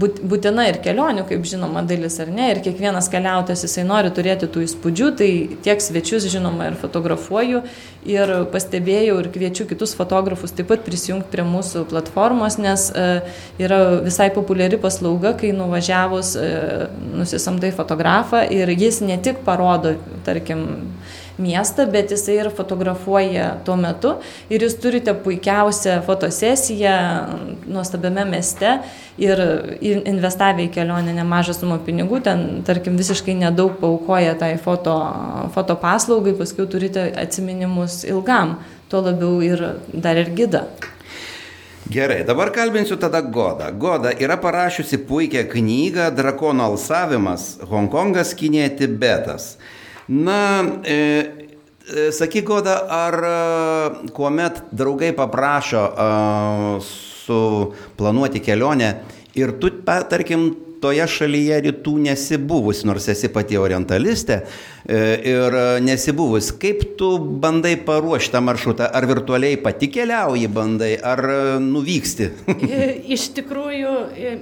būtina 0.00 0.64
ir 0.70 0.78
kelionių, 0.84 1.24
kaip 1.28 1.44
žinoma, 1.48 1.82
dalis 1.86 2.16
ar 2.22 2.30
ne. 2.32 2.50
Ir 2.52 2.60
kiekvienas 2.64 3.10
keliautojas 3.12 3.64
jisai 3.66 3.84
nori 3.88 4.12
turėti 4.14 4.48
tų 4.50 4.64
įspūdžių, 4.66 5.08
tai 5.18 5.30
tiek 5.64 5.82
svečius, 5.82 6.28
žinoma, 6.32 6.70
ir 6.70 6.78
fotografuoju. 6.80 7.62
Ir 8.08 8.32
pastebėjau 8.52 9.18
ir 9.20 9.28
kviečiu 9.34 9.66
kitus 9.68 9.92
fotografus 9.98 10.54
taip 10.56 10.70
pat 10.70 10.84
prisijungti 10.86 11.28
prie 11.32 11.44
mūsų 11.44 11.84
platformos, 11.90 12.56
nes 12.62 12.86
e, 12.94 13.08
yra 13.60 13.80
visai 14.06 14.30
populiari 14.32 14.80
paslauga, 14.80 15.34
kai 15.40 15.52
nuvažiavus 15.56 16.32
e, 16.40 16.48
nusisamdai 17.20 17.74
fotografą 17.76 18.46
ir 18.48 18.72
jis 18.72 19.02
ne 19.04 19.18
tik 19.20 19.42
parodo, 19.44 19.98
tarkim, 20.24 20.64
miestą, 21.40 21.86
bet 21.90 22.12
jisai 22.14 22.36
ir 22.40 22.50
fotografuoja 22.54 23.46
tuo 23.66 23.76
metu 23.80 24.14
ir 24.52 24.64
jūs 24.64 24.76
turite 24.82 25.14
puikiausią 25.24 26.00
fotosesiją 26.06 26.94
nuostabiame 27.70 28.26
mieste 28.28 28.76
ir 29.20 29.42
investavę 29.80 30.68
į 30.68 30.72
kelionę 30.74 31.16
nemažą 31.16 31.56
sumą 31.58 31.80
pinigų, 31.86 32.22
ten 32.24 32.46
tarkim 32.66 33.00
visiškai 33.00 33.34
nedaug 33.40 33.80
paukoja 33.80 34.36
tai 34.38 34.54
foto, 34.62 34.96
foto 35.54 35.76
paslaugai, 35.80 36.36
paskui 36.38 36.68
turite 36.70 37.10
atsiminimus 37.24 38.02
ilgam, 38.08 38.58
tuo 38.92 39.04
labiau 39.08 39.40
ir 39.44 39.66
dar 39.92 40.20
ir 40.20 40.32
gidą. 40.36 40.66
Gerai, 41.90 42.22
dabar 42.22 42.52
kalbinsiu 42.54 42.94
tada 42.96 43.18
Godą. 43.20 43.72
Goda 43.74 44.12
yra 44.14 44.36
parašiusi 44.38 44.98
puikią 45.08 45.48
knygą 45.50 46.10
Drakono 46.14 46.64
alsavimas- 46.64 47.58
Hongkongas, 47.70 48.30
Kinė, 48.34 48.68
Tibetas. 48.78 49.56
Na, 50.10 50.62
e, 50.82 50.94
e, 51.86 52.10
sakyk, 52.10 52.42
Goda, 52.44 52.80
ar 52.90 53.14
e, 53.22 54.10
kuomet 54.10 54.64
draugai 54.74 55.12
paprašo 55.14 55.84
e, 55.86 56.08
suplanuoti 56.82 58.42
kelionę 58.42 58.88
ir 59.38 59.54
tu, 59.62 59.70
tarkim, 59.86 60.48
toje 60.82 61.06
šalyje 61.08 61.60
rytų 61.68 61.96
nesi 62.06 62.38
buvusi, 62.40 62.86
nors 62.88 63.08
esi 63.12 63.30
pati 63.32 63.58
orientalistė, 63.60 64.42
E, 64.88 65.20
ir 65.24 65.54
e, 65.54 65.80
nesibuvus. 65.84 66.50
Kaip 66.58 66.80
tu 66.98 67.10
bandai 67.42 67.74
paruošti 67.84 68.32
tą 68.32 68.40
maršrutą? 68.42 68.88
Ar 68.96 69.04
virtualiai 69.06 69.58
pati 69.60 69.90
keliauji 69.92 70.48
bandai, 70.50 70.94
ar 70.96 71.20
e, 71.20 71.42
nuvyksti? 71.62 72.30
Iš 73.14 73.28
tikrųjų, 73.36 73.92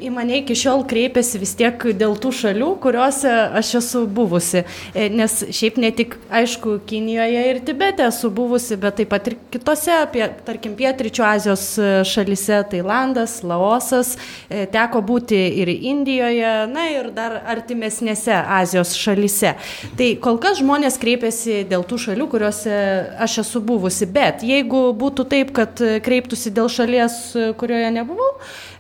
į 0.05 0.13
mane 0.15 0.39
iki 0.41 0.55
šiol 0.59 0.85
kreipiasi 0.89 1.41
vis 1.43 1.57
tiek 1.59 1.83
dėl 1.99 2.15
tų 2.23 2.31
šalių, 2.43 2.71
kuriuose 2.85 3.33
aš 3.59 3.75
esu 3.81 4.05
buvusi. 4.07 4.63
Nes 4.95 5.35
šiaip 5.55 5.81
ne 5.83 5.91
tik, 5.97 6.15
aišku, 6.31 6.79
Kinijoje 6.89 7.43
ir 7.51 7.61
Tibete 7.67 8.07
esu 8.07 8.31
buvusi, 8.33 8.79
bet 8.81 9.01
taip 9.01 9.11
pat 9.11 9.29
ir 9.29 9.39
kitose, 9.53 9.99
apie, 10.05 10.23
tarkim, 10.47 10.77
Pietričio 10.79 11.27
Azijos 11.27 11.67
šalise- 12.09 12.63
Tailandas, 12.71 13.41
Laosas, 13.43 14.15
teko 14.49 15.03
būti 15.03 15.39
ir 15.65 15.73
Indijoje, 15.75 16.28
na 16.71 16.89
ir 16.93 17.11
dar 17.15 17.39
artimesnėse 17.49 18.35
Azijos 18.59 18.95
šalise. 18.99 19.55
Tai 19.99 20.09
kol 20.23 20.39
kas 20.43 20.61
žmonės 20.63 20.99
kreipiasi 21.01 21.63
dėl 21.69 21.85
tų 21.89 21.99
šalių, 22.07 22.29
kuriuose 22.33 22.77
aš 23.25 23.39
esu 23.45 23.63
buvusi, 23.65 24.09
bet 24.11 24.45
jeigu 24.47 24.89
būtų 24.99 25.27
taip, 25.31 25.53
kad 25.57 25.81
kreiptųsi 26.05 26.53
dėl 26.55 26.71
šalies, 26.73 27.19
kurioje 27.59 27.91
nebuvau, 27.95 28.31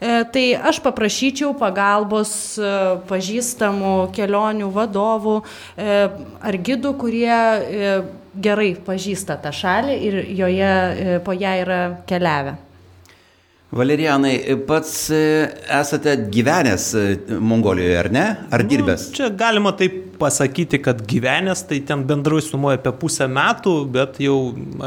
e, 0.00 0.23
tai 0.33 0.45
aš 0.71 0.83
paprašyčiau 0.85 1.55
pagalbos 1.59 2.33
e, 2.59 2.71
pažįstamų 3.11 3.97
kelionių 4.17 4.71
vadovų 4.75 5.40
e, 5.43 5.99
ar 6.50 6.62
gidų, 6.69 6.95
kurie 7.00 7.35
gerai 8.38 8.71
pažįsta 8.87 9.38
tą 9.43 9.52
šalį 9.55 9.99
ir 10.09 10.23
joje 10.38 11.21
po 11.26 11.35
ją 11.35 11.59
yra 11.64 11.83
keliavę. 12.09 12.59
Valerijanai, 13.68 14.56
pats 14.64 15.10
esate 15.12 16.14
gyvenęs 16.32 16.87
Mongolijoje, 17.37 17.98
ar 18.00 18.06
ne? 18.10 18.25
Ar 18.50 18.62
nu, 18.64 18.68
dirbęs? 18.70 19.10
Nu, 19.10 19.16
čia 19.18 19.28
galima 19.28 19.75
taip 19.76 19.98
pasakyti, 20.18 20.80
kad 20.80 21.02
gyvenęs, 21.04 21.66
tai 21.68 21.82
ten 21.84 22.06
bendrai 22.08 22.40
sumuoja 22.42 22.80
apie 22.80 22.94
pusę 22.96 23.28
metų, 23.28 23.75
bet 23.92 24.16
jau 24.25 24.38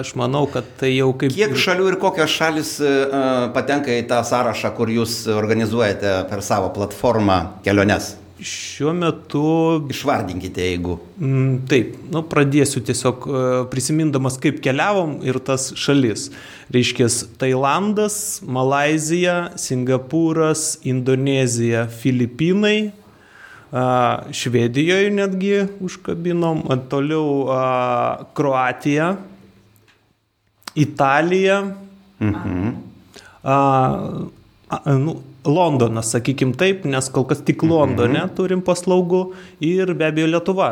aš 0.01 0.15
manau, 0.17 0.47
kad 0.50 0.65
tai 0.81 0.95
jau 0.95 1.11
kaip... 1.13 1.35
Kiek 1.35 1.53
šalių 1.61 1.91
ir 1.91 2.00
kokios 2.01 2.33
šalis 2.33 2.73
uh, 2.81 3.51
patenka 3.53 3.93
į 3.93 4.07
tą 4.09 4.23
sąrašą, 4.25 4.73
kur 4.79 4.89
jūs 4.89 5.21
organizuojate 5.29 6.17
per 6.31 6.41
savo 6.45 6.73
platformą 6.73 7.38
keliones? 7.67 8.15
Šiuo 8.41 8.93
metu. 8.98 9.41
Išvardinkite, 9.93 10.63
jeigu. 10.65 10.95
Mm, 11.21 11.60
taip, 11.69 11.91
nu, 12.10 12.24
pradėsiu 12.25 12.81
tiesiog 12.88 13.27
prisimindamas, 13.69 14.39
kaip 14.41 14.57
keliavom 14.65 15.19
ir 15.27 15.38
tas 15.45 15.67
šalis. 15.77 16.29
Reiškia, 16.74 17.05
Tailandas, 17.41 18.15
Malazija, 18.41 19.51
Singapūras, 19.62 20.79
Indonezija, 20.89 21.86
Filipinai, 22.01 22.91
Švedijoje 24.36 25.12
netgi 25.15 25.53
užkabinom, 25.79 26.65
toliau 26.91 27.45
Kroatija, 28.36 29.13
Italija, 30.75 31.62
Mhm. 32.21 32.67
a, 33.43 33.55
a, 34.69 34.93
nu, 34.93 35.15
Londonas, 35.45 36.12
sakykim 36.13 36.53
taip, 36.57 36.86
nes 36.86 37.07
kol 37.10 37.25
kas 37.29 37.41
tik 37.45 37.63
Londone 37.65 38.27
turim 38.38 38.62
paslaugų 38.62 39.24
ir 39.65 39.93
be 39.98 40.12
abejo 40.12 40.29
Lietuva. 40.36 40.71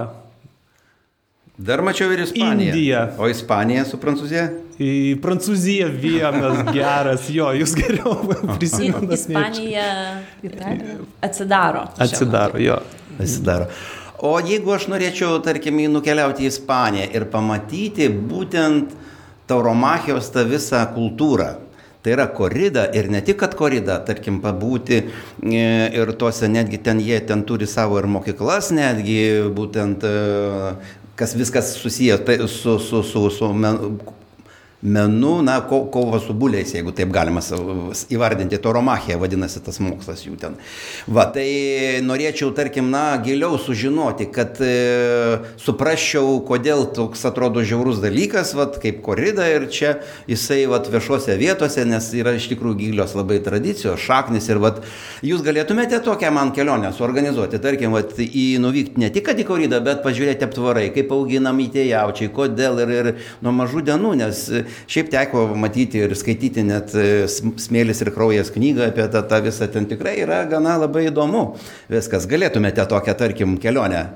Dar 1.60 1.82
mačiau 1.84 2.12
ir 2.14 2.22
Ispaniją. 2.24 2.72
Indija. 2.72 3.00
O 3.20 3.28
Ispanija 3.28 3.84
su 3.84 3.98
Prancūzija? 4.00 4.46
Į 4.80 5.18
Prancūziją 5.20 5.90
vienas 5.92 6.62
geras, 6.78 7.26
jo, 7.34 7.50
jūs 7.58 7.74
geriau 7.76 8.14
prisimenate. 8.54 9.18
Ispanija 9.18 9.88
atsidaro. 11.26 11.84
šiuo 11.98 12.06
Atsidaro, 12.06 12.62
jo. 12.64 12.78
Pasidaro. 13.18 13.68
O 14.24 14.38
jeigu 14.44 14.72
aš 14.76 14.88
norėčiau, 14.92 15.42
tarkim, 15.44 15.82
nukeliauti 15.92 16.46
į 16.46 16.54
Ispaniją 16.54 17.10
ir 17.16 17.26
pamatyti 17.32 18.08
būtent 18.08 18.96
tauromachijos 19.50 20.32
tą 20.32 20.46
visą 20.48 20.86
kultūrą. 20.96 21.54
Tai 22.00 22.14
yra 22.16 22.30
korida 22.32 22.86
ir 22.96 23.10
ne 23.12 23.20
tik, 23.26 23.42
kad 23.42 23.58
korida, 23.60 23.98
tarkim, 24.08 24.38
pabūti 24.44 25.02
e, 25.02 25.64
ir 26.00 26.14
tuose 26.20 26.48
netgi 26.48 26.80
ten 26.84 27.02
jie 27.04 27.20
ten 27.28 27.44
turi 27.44 27.68
savo 27.68 27.98
ir 28.00 28.08
mokyklas, 28.08 28.70
netgi 28.72 29.20
būtent 29.56 30.06
e, 30.08 30.14
kas 31.20 31.36
viskas 31.36 31.74
susijęs 31.82 32.24
tai, 32.24 32.38
su, 32.48 32.78
su, 32.80 33.04
su, 33.04 33.26
su 33.36 33.52
men, 33.52 34.00
menu, 34.82 35.42
na, 35.44 35.60
ko, 35.62 35.82
kova 35.92 36.20
su 36.24 36.34
buliais, 36.34 36.72
jeigu 36.74 36.94
taip 36.96 37.12
galima 37.12 37.42
įvardinti, 38.14 38.60
toromachija 38.64 39.18
vadinasi 39.20 39.60
tas 39.66 39.80
mokslas 39.84 40.24
jų 40.24 40.38
ten. 40.40 40.56
Va, 41.12 41.26
tai 41.36 42.00
norėčiau, 42.06 42.54
tarkim, 42.56 42.88
na, 42.94 43.18
giliau 43.24 43.60
sužinoti, 43.60 44.30
kad 44.32 44.62
e, 44.64 45.42
suprasčiau, 45.60 46.38
kodėl 46.48 46.86
toks 46.96 47.26
atrodo 47.28 47.64
žiaurus 47.68 48.00
dalykas, 48.04 48.54
va, 48.56 48.70
kaip 48.72 49.02
korida 49.04 49.50
ir 49.52 49.68
čia 49.74 49.98
jisai, 50.32 50.62
va, 50.72 50.80
viešuose 50.80 51.36
vietose, 51.40 51.84
nes 51.90 52.08
yra 52.16 52.38
iš 52.40 52.48
tikrųjų 52.54 52.80
gilios 52.80 53.18
labai 53.20 53.42
tradicijos, 53.44 54.00
šaknis 54.00 54.48
ir, 54.48 54.64
va, 54.64 54.78
jūs 55.26 55.44
galėtumėte 55.44 56.00
tokią 56.08 56.32
man 56.36 56.54
kelionę 56.56 56.94
suorganizuoti, 56.96 57.60
tarkim, 57.60 57.98
va, 57.98 58.06
į 58.24 58.48
nuvykti 58.64 59.04
ne 59.04 59.12
tik 59.12 59.28
į 59.30 59.44
koridą, 59.46 59.84
bet 59.84 60.00
pažiūrėti 60.08 60.48
aptvarai, 60.48 60.88
kaip 60.96 61.12
auginami 61.14 61.68
tie 61.74 61.84
jaučiai, 61.92 62.32
kodėl 62.32 62.80
ir, 62.86 62.96
ir 62.96 63.14
nuo 63.44 63.52
mažų 63.60 63.84
dienų, 63.92 64.16
nes 64.24 64.46
šiaip 64.90 65.12
teko 65.14 65.46
matyti 65.60 66.04
ir 66.06 66.16
skaityti 66.18 66.64
net 66.68 66.96
e, 66.96 67.28
sm- 67.28 67.58
smėlis 67.62 68.04
ir 68.04 68.14
kraujas 68.16 68.54
knygą 68.56 68.90
apie 68.92 69.10
tą, 69.12 69.26
tą 69.30 69.44
visą, 69.46 69.70
ten 69.72 69.90
tikrai 69.90 70.18
yra 70.24 70.44
gana 70.50 70.78
labai 70.82 71.08
įdomu. 71.10 71.46
Viskas, 71.92 72.28
galėtumėte 72.30 72.88
tokią, 72.90 73.18
tarkim, 73.20 73.60
kelionę. 73.62 74.08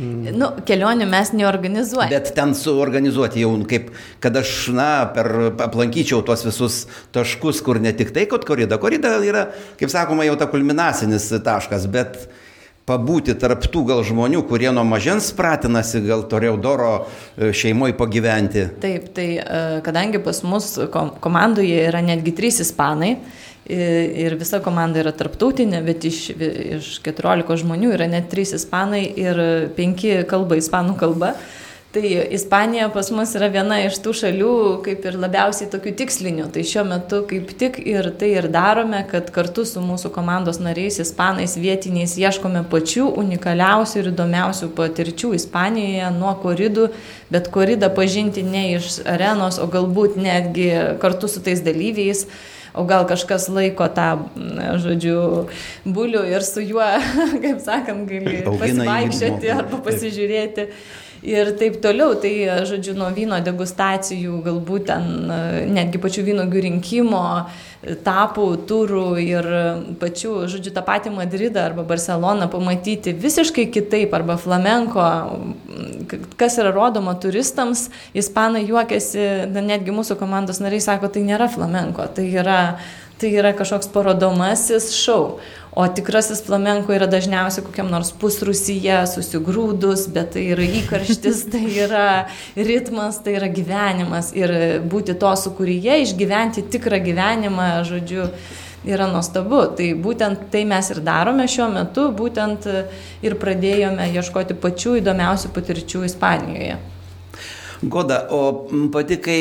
Nu, 0.00 0.48
kelionių 0.64 1.04
mes 1.10 1.32
neorganizuojame. 1.36 2.12
Bet 2.14 2.30
ten 2.36 2.54
suorganizuoti 2.56 3.42
jau, 3.42 3.50
nu, 3.58 3.66
kaip, 3.68 3.90
kad 4.22 4.36
aš, 4.38 4.70
na, 4.72 4.88
per 5.12 5.28
aplankyčiau 5.66 6.22
tuos 6.24 6.44
visus 6.46 6.84
taškus, 7.12 7.60
kur 7.66 7.80
ne 7.82 7.92
tik 7.96 8.14
tai, 8.16 8.24
kad 8.30 8.46
korida. 8.48 8.78
Korida 8.80 9.16
yra, 9.26 9.48
kaip 9.80 9.92
sakoma, 9.92 10.24
jau 10.28 10.38
ta 10.40 10.48
kulminacinis 10.52 11.28
taškas, 11.44 11.84
bet 11.92 12.16
pabūti 12.90 13.36
tarptų 13.38 13.84
gal 13.92 14.02
žmonių, 14.06 14.42
kurie 14.50 14.72
nuo 14.74 14.84
mažens 14.88 15.30
pratinasi, 15.36 16.02
gal 16.06 16.26
turėjau 16.30 16.56
doro 16.60 16.92
šeimoje 17.38 17.94
pagyventi. 17.98 18.66
Taip, 18.82 19.12
tai 19.14 19.28
e, 19.38 19.62
kadangi 19.86 20.22
pas 20.24 20.42
mus 20.42 20.74
kom- 20.92 21.14
komandoje 21.22 21.86
yra 21.86 22.02
netgi 22.04 22.34
trys 22.36 22.60
ispanai 22.66 23.14
ir 23.70 24.34
visa 24.40 24.58
komanda 24.64 24.98
yra 25.02 25.12
tarptautinė, 25.14 25.82
bet 25.86 26.04
iš, 26.08 26.20
iš 26.34 26.90
14 27.06 27.60
žmonių 27.62 27.92
yra 27.94 28.08
net 28.10 28.30
trys 28.32 28.54
ispanai 28.56 29.04
ir 29.20 29.40
penki 29.76 30.20
kalba 30.30 30.58
ispanų 30.58 30.96
kalba. 30.98 31.34
Tai 31.92 32.26
Ispanija 32.30 32.88
pas 32.88 33.08
mus 33.10 33.32
yra 33.34 33.48
viena 33.50 33.80
iš 33.82 33.96
tų 33.98 34.12
šalių, 34.14 34.50
kaip 34.84 35.06
ir 35.10 35.16
labiausiai 35.18 35.66
tokių 35.72 35.92
tikslinių. 35.98 36.44
Tai 36.54 36.62
šiuo 36.62 36.84
metu 36.86 37.18
kaip 37.26 37.50
tik 37.58 37.80
ir 37.82 38.12
tai 38.20 38.28
ir 38.36 38.46
darome, 38.46 39.00
kad 39.10 39.32
kartu 39.34 39.64
su 39.66 39.82
mūsų 39.82 40.12
komandos 40.14 40.60
nariais, 40.62 41.00
ispanais, 41.02 41.56
vietiniais, 41.58 42.14
ieškome 42.14 42.62
pačių 42.70 43.08
unikaliausių 43.24 43.98
ir 44.04 44.12
įdomiausių 44.12 44.70
patirčių 44.78 45.32
Ispanijoje 45.40 46.12
nuo 46.14 46.36
koridų, 46.44 46.86
bet 47.34 47.50
koridą 47.50 47.90
pažinti 47.98 48.46
ne 48.46 48.68
iš 48.76 49.00
arenos, 49.02 49.58
o 49.58 49.66
galbūt 49.66 50.14
netgi 50.14 50.70
kartu 51.02 51.26
su 51.26 51.42
tais 51.42 51.66
dalyviais. 51.66 52.28
O 52.70 52.84
gal 52.86 53.02
kažkas 53.02 53.48
laiko 53.50 53.88
tą, 53.90 54.28
žodžiu, 54.78 55.48
bulių 55.82 56.22
ir 56.30 56.46
su 56.46 56.62
juo, 56.62 56.86
kaip 57.42 57.58
sakant, 57.66 58.06
gali 58.06 58.44
pasivaikščioti 58.46 59.56
arba 59.58 59.82
pasižiūrėti. 59.90 60.70
Ir 61.20 61.50
taip 61.60 61.74
toliau, 61.84 62.14
tai, 62.16 62.32
žodžiu, 62.64 62.94
nuo 62.96 63.10
vyno 63.12 63.36
degustacijų, 63.44 64.38
galbūt 64.46 64.86
ten 64.88 65.28
e, 65.28 65.40
netgi 65.68 66.00
pačių 66.00 66.22
vynogių 66.30 66.62
rinkimo, 66.64 67.24
e, 67.84 67.96
tapų, 68.06 68.46
turų 68.64 69.04
ir 69.20 69.48
pačių, 70.00 70.32
žodžiu, 70.48 70.72
tą 70.72 70.84
patį 70.86 71.12
Madridą 71.18 71.66
arba 71.66 71.84
Barceloną 71.84 72.48
pamatyti 72.48 73.12
visiškai 73.12 73.66
kitaip, 73.68 74.16
arba 74.16 74.38
flamenko, 74.40 75.04
kas 76.40 76.56
yra 76.62 76.72
rodoma 76.72 77.12
turistams, 77.20 77.90
ispanai 78.16 78.64
juokiasi, 78.64 79.28
netgi 79.60 79.92
mūsų 79.92 80.16
komandos 80.20 80.64
nariai 80.64 80.80
sako, 80.80 81.12
tai 81.12 81.26
nėra 81.28 81.50
flamenko, 81.52 82.08
tai 82.16 82.30
yra, 82.32 82.60
tai 83.20 83.36
yra 83.36 83.52
kažkoks 83.60 83.92
parodomasis 83.92 84.94
šou. 84.96 85.36
O 85.76 85.84
tikrasis 85.86 86.40
flamenko 86.42 86.90
yra 86.96 87.06
dažniausiai 87.06 87.62
kokiam 87.62 87.90
nors 87.92 88.10
pusrusyje 88.18 88.96
susigrūdus, 89.12 90.08
bet 90.10 90.32
tai 90.34 90.48
yra 90.50 90.66
įkarštis, 90.80 91.44
tai 91.52 91.62
yra 91.84 92.06
ritmas, 92.58 93.20
tai 93.22 93.36
yra 93.38 93.50
gyvenimas. 93.54 94.32
Ir 94.34 94.52
būti 94.90 95.14
to 95.20 95.30
sukūryje, 95.44 96.00
išgyventi 96.06 96.66
tikrą 96.74 96.98
gyvenimą, 97.06 97.70
žodžiu, 97.86 98.26
yra 98.90 99.06
nuostabu. 99.12 99.62
Tai 99.78 99.92
būtent 100.02 100.48
tai 100.50 100.64
mes 100.66 100.90
ir 100.90 101.04
darome 101.06 101.46
šiuo 101.50 101.70
metu, 101.76 102.08
būtent 102.18 102.66
ir 103.22 103.38
pradėjome 103.38 104.10
ieškoti 104.16 104.58
pačių 104.58 104.98
įdomiausių 105.04 105.52
patirčių 105.54 106.08
Ispanijoje. 106.10 106.80
Goda, 107.82 108.26
o 108.30 108.68
pati, 108.92 109.16
kai 109.16 109.40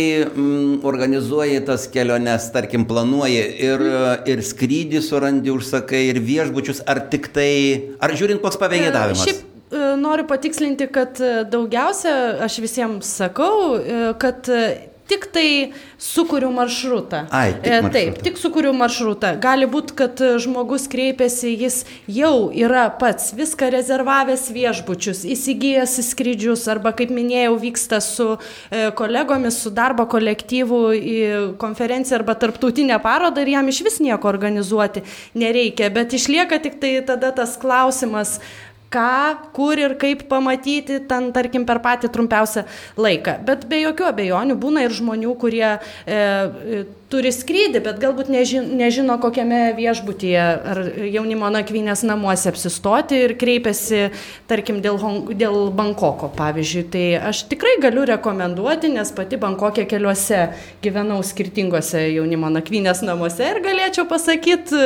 organizuoji 0.87 1.59
tas 1.67 1.89
keliones, 1.91 2.45
tarkim, 2.53 2.85
planuoji 2.87 3.41
ir, 3.67 3.83
ir 4.31 4.43
skrydį 4.47 5.01
surandi, 5.03 5.51
užsakai, 5.51 6.05
ir 6.13 6.21
viešbučius, 6.23 6.79
ar 6.87 7.03
tik 7.11 7.27
tai, 7.35 7.51
ar 7.99 8.15
žiūrint, 8.15 8.39
koks 8.39 8.55
pavėgėdavimas? 8.61 9.25
Šiaip 9.27 9.41
e, 9.43 9.81
noriu 9.99 10.23
patikslinti, 10.29 10.87
kad 10.95 11.19
e, 11.19 11.33
daugiausia 11.51 12.13
aš 12.47 12.61
visiems 12.63 13.11
sakau, 13.19 13.75
e, 13.75 13.99
kad 14.23 14.47
e, 14.47 14.63
tik 15.09 15.25
tai 15.33 15.49
sukūriu 15.99 16.51
maršrutą. 16.53 17.25
Ai, 17.33 17.53
tik 17.53 17.65
E, 17.65 17.81
Taip, 17.81 17.83
maršrutą. 17.89 18.23
tik 18.27 18.37
sukūriu 18.39 18.73
maršrutą. 18.77 19.31
Gali 19.41 19.67
būti, 19.69 19.95
kad 19.97 20.21
e, 20.21 20.31
žmogus 20.41 20.87
kreipiasi, 20.91 21.55
jis 21.59 21.81
jau 22.07 22.49
yra 22.53 22.85
pats 23.01 23.33
viską 23.37 23.71
rezervavęs 23.73 24.47
viešbučius, 24.55 25.25
įsigijęs 25.25 25.97
skrydžius 26.11 26.67
arba, 26.71 26.93
kaip 26.95 27.11
minėjau, 27.13 27.57
vyksta 27.61 27.99
su 28.05 28.29
e, 28.37 28.89
kolegomis, 28.95 29.59
su 29.63 29.73
darbo 29.73 30.05
kolektyvu 30.09 30.81
į 30.95 31.17
konferenciją 31.61 32.21
arba 32.21 32.37
tarptautinę 32.39 33.01
parodą 33.03 33.43
ir 33.43 33.55
jam 33.57 33.67
iš 33.73 33.81
vis 33.89 33.99
nieko 34.03 34.29
organizuoti 34.29 35.03
nereikia. 35.33 35.89
Bet 35.93 36.13
išlieka 36.13 36.61
tik 36.63 36.79
tai 36.79 36.99
tada 37.05 37.33
tas 37.35 37.57
klausimas, 37.59 38.37
ką, 38.93 39.49
kur 39.55 39.79
ir 39.79 39.95
kaip 40.01 40.25
pamatyti, 40.31 40.99
ten, 41.09 41.29
tarkim, 41.35 41.65
per 41.69 41.81
patį 41.83 42.11
trumpiausią 42.13 42.65
laiką. 42.99 43.39
Bet 43.47 43.67
be 43.69 43.81
jokių 43.83 44.09
abejonių 44.09 44.57
būna 44.59 44.85
ir 44.85 44.95
žmonių, 44.95 45.35
kurie 45.41 45.67
e, 45.69 45.79
e, 46.15 46.83
turi 47.09 47.31
skrydį, 47.33 47.81
bet 47.83 47.99
galbūt 48.01 48.29
nežino, 48.31 48.67
nežino 48.79 49.15
kokiame 49.21 49.73
viešbutyje 49.77 50.43
ar 50.73 50.81
jaunimo 51.09 51.49
nakvynės 51.53 52.03
namuose 52.07 52.51
apsistoti 52.51 53.23
ir 53.25 53.33
kreipiasi, 53.39 54.09
tarkim, 54.49 54.79
dėl, 54.85 54.99
Hong- 55.01 55.31
dėl 55.37 55.69
Bankoko, 55.75 56.29
pavyzdžiui. 56.37 56.83
Tai 56.93 57.05
aš 57.31 57.43
tikrai 57.51 57.77
galiu 57.81 58.05
rekomenduoti, 58.09 58.91
nes 58.93 59.13
pati 59.15 59.39
Bankokė 59.41 59.87
keliuose 59.89 60.43
gyvenau 60.85 61.21
skirtingose 61.25 62.05
jaunimo 62.13 62.51
nakvynės 62.53 63.01
namuose 63.05 63.47
ir 63.55 63.63
galėčiau 63.65 64.05
pasakyti, 64.09 64.83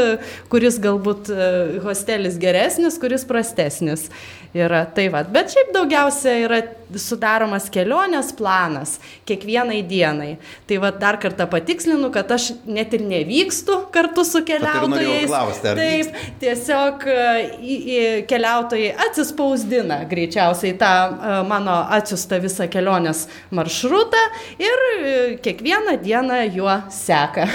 kuris 0.53 0.79
galbūt 0.83 1.33
e, 1.33 1.49
hostelis 1.83 2.39
geresnis, 2.41 2.99
kuris 3.01 3.27
prastesnis 3.27 4.07
yra. 4.53 4.83
Tai 4.95 5.07
va, 5.13 5.23
bet 5.25 5.51
šiaip 5.53 5.71
daugiausia 5.73 6.33
yra 6.45 6.59
sudaromas 6.99 7.69
kelionės 7.73 8.31
planas 8.37 8.97
kiekvienai 9.27 9.81
dienai. 9.87 10.35
Tai 10.69 10.79
va 10.83 10.91
dar 10.95 11.17
kartą 11.21 11.47
patikslinu, 11.49 12.11
kad 12.13 12.31
aš 12.35 12.51
net 12.69 12.93
ir 12.93 13.05
nevykstu 13.07 13.79
kartu 13.93 14.25
su 14.27 14.43
keliautojais. 14.45 15.29
klausti, 15.31 15.73
Taip, 15.79 16.19
tiesiog 16.43 17.07
e, 17.09 17.23
į, 17.59 17.77
į, 17.77 18.03
keliautojai 18.29 18.93
atsispausdina 19.07 20.03
greičiausiai 20.09 20.77
tą 20.81 20.93
e, 20.93 21.39
mano 21.49 21.79
atsiustą 21.97 22.41
visą 22.43 22.69
kelionės 22.71 23.25
maršrutą 23.53 24.21
ir 24.61 24.85
e, 24.91 25.17
kiekvieną 25.43 25.97
dieną 26.03 26.43
juo 26.53 26.77
seka. 26.93 27.49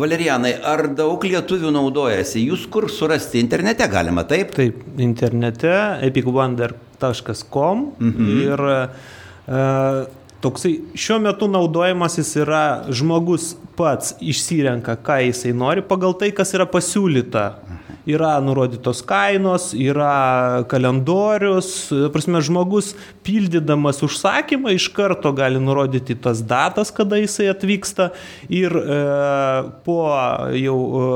Valerijanai, 0.00 0.52
ar 0.74 0.86
daug 0.96 1.24
lietuvių 1.24 1.72
naudojasi? 1.74 2.44
Jūs 2.50 2.66
kur 2.72 2.88
surasti 2.92 3.40
internete 3.42 3.88
galima, 3.90 4.26
taip? 4.28 4.52
Taip, 4.56 4.82
internete 5.02 5.72
epicwonder.com 6.06 7.84
mhm. 7.98 8.30
ir 8.46 8.64
e, 8.70 8.78
Toksai 10.46 10.74
šiuo 10.94 11.16
metu 11.24 11.48
naudojimas 11.48 12.18
jis 12.20 12.34
yra 12.42 12.62
žmogus 12.92 13.54
pats 13.76 14.14
išsirenka, 14.20 14.96
ką 15.04 15.20
jisai 15.28 15.52
nori 15.56 15.84
pagal 15.84 16.16
tai, 16.18 16.32
kas 16.34 16.54
yra 16.56 16.66
pasiūlyta. 16.68 17.50
Yra 18.06 18.36
nurodytos 18.38 19.00
kainos, 19.02 19.72
yra 19.74 20.62
kalendorius, 20.70 21.88
prasme, 22.14 22.38
žmogus 22.38 22.92
pildydamas 23.26 23.98
užsakymą 24.06 24.76
iš 24.76 24.86
karto 24.94 25.32
gali 25.34 25.58
nurodyti 25.58 26.14
tas 26.14 26.38
datas, 26.46 26.92
kada 26.94 27.18
jisai 27.18 27.48
atvyksta 27.50 28.12
ir 28.46 28.76
e, 28.78 28.98
po 29.82 29.98
jau 30.54 30.76
e, 30.86 31.08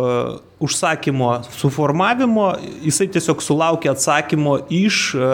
užsakymo 0.66 1.28
suformavimo 1.60 2.48
jisai 2.82 3.06
tiesiog 3.14 3.42
sulaukia 3.42 3.94
atsakymo 3.94 4.56
iš 4.66 4.98
e, 5.14 5.30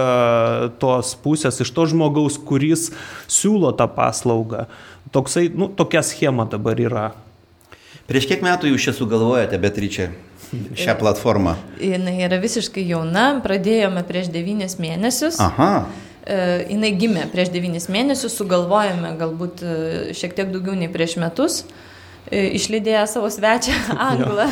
tos 0.82 1.14
pusės, 1.24 1.62
iš 1.64 1.72
to 1.72 1.88
žmogaus, 1.88 2.36
kuris 2.36 2.90
siūlo 3.32 3.72
tą 3.80 3.88
paslaugą. 3.96 4.66
Toksai, 5.14 5.49
nu, 5.55 5.69
tokia 5.69 6.03
schema 6.03 6.47
dabar 6.51 6.81
yra. 6.81 7.07
Prieš 8.07 8.29
kiek 8.31 8.42
metų 8.45 8.71
jūs 8.71 8.87
čia 8.87 8.95
sugalvojate, 8.95 9.59
Beatričia, 9.59 10.11
šią 10.79 10.95
platformą? 11.01 11.57
Jis 11.83 12.07
yra 12.27 12.38
visiškai 12.42 12.85
jauna, 12.87 13.29
pradėjome 13.42 14.05
prieš 14.07 14.31
devynis 14.35 14.79
mėnesius. 14.83 15.40
Aha. 15.42 15.87
E, 16.27 16.38
jinai 16.71 16.92
gimė 16.99 17.27
prieš 17.31 17.51
devynis 17.55 17.88
mėnesius, 17.90 18.35
sugalvojame 18.38 19.12
galbūt 19.19 19.62
e, 19.62 19.75
šiek 20.14 20.35
tiek 20.38 20.55
daugiau 20.55 20.79
nei 20.79 20.90
prieš 20.90 21.16
metus. 21.23 21.64
E, 22.26 22.40
išlydėję 22.58 23.04
savo 23.06 23.28
svečią 23.30 23.74
Anglą. 24.10 24.48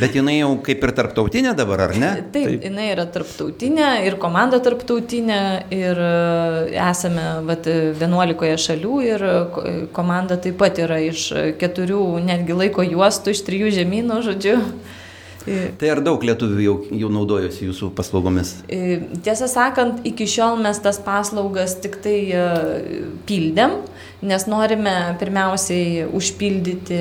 Bet 0.00 0.16
jinai 0.18 0.34
jau 0.42 0.50
kaip 0.64 0.82
ir 0.84 0.92
tarptautinė 0.98 1.54
dabar, 1.56 1.86
ar 1.86 1.94
ne? 1.96 2.10
Taip, 2.34 2.50
Taip. 2.50 2.66
jinai 2.68 2.90
yra 2.92 3.06
tarptautinė 3.08 3.88
ir 4.04 4.18
komanda 4.20 4.60
tarptautinė 4.60 5.40
ir 5.72 6.02
e, 6.04 6.12
esame 6.84 7.26
vat, 7.48 7.64
11 8.02 8.60
šalių 8.66 9.00
ir 9.06 9.26
komanda 9.96 10.36
taip 10.36 10.60
pat 10.60 10.82
yra 10.84 11.00
iš 11.06 11.30
keturių 11.60 12.02
netgi 12.28 12.60
laiko 12.60 12.84
juostų, 12.84 13.32
iš 13.32 13.44
trijų 13.48 13.72
žemynų, 13.80 14.20
žodžiu. 14.28 14.58
Tai 15.78 15.90
ar 15.92 16.00
daug 16.04 16.22
lietuvių 16.24 16.64
jau, 16.64 16.74
jau 17.02 17.10
naudojosi 17.12 17.68
jūsų 17.68 17.92
paslaugomis? 17.96 18.56
E, 18.68 18.98
tiesą 19.24 19.48
sakant, 19.50 20.02
iki 20.08 20.26
šiol 20.28 20.58
mes 20.62 20.80
tas 20.84 20.98
paslaugas 21.02 21.76
tik 21.82 21.98
tai 22.04 22.16
e, 22.34 22.42
pildėm, 23.28 23.78
nes 24.28 24.46
norime 24.50 24.94
pirmiausiai 25.20 26.08
užpildyti 26.18 26.98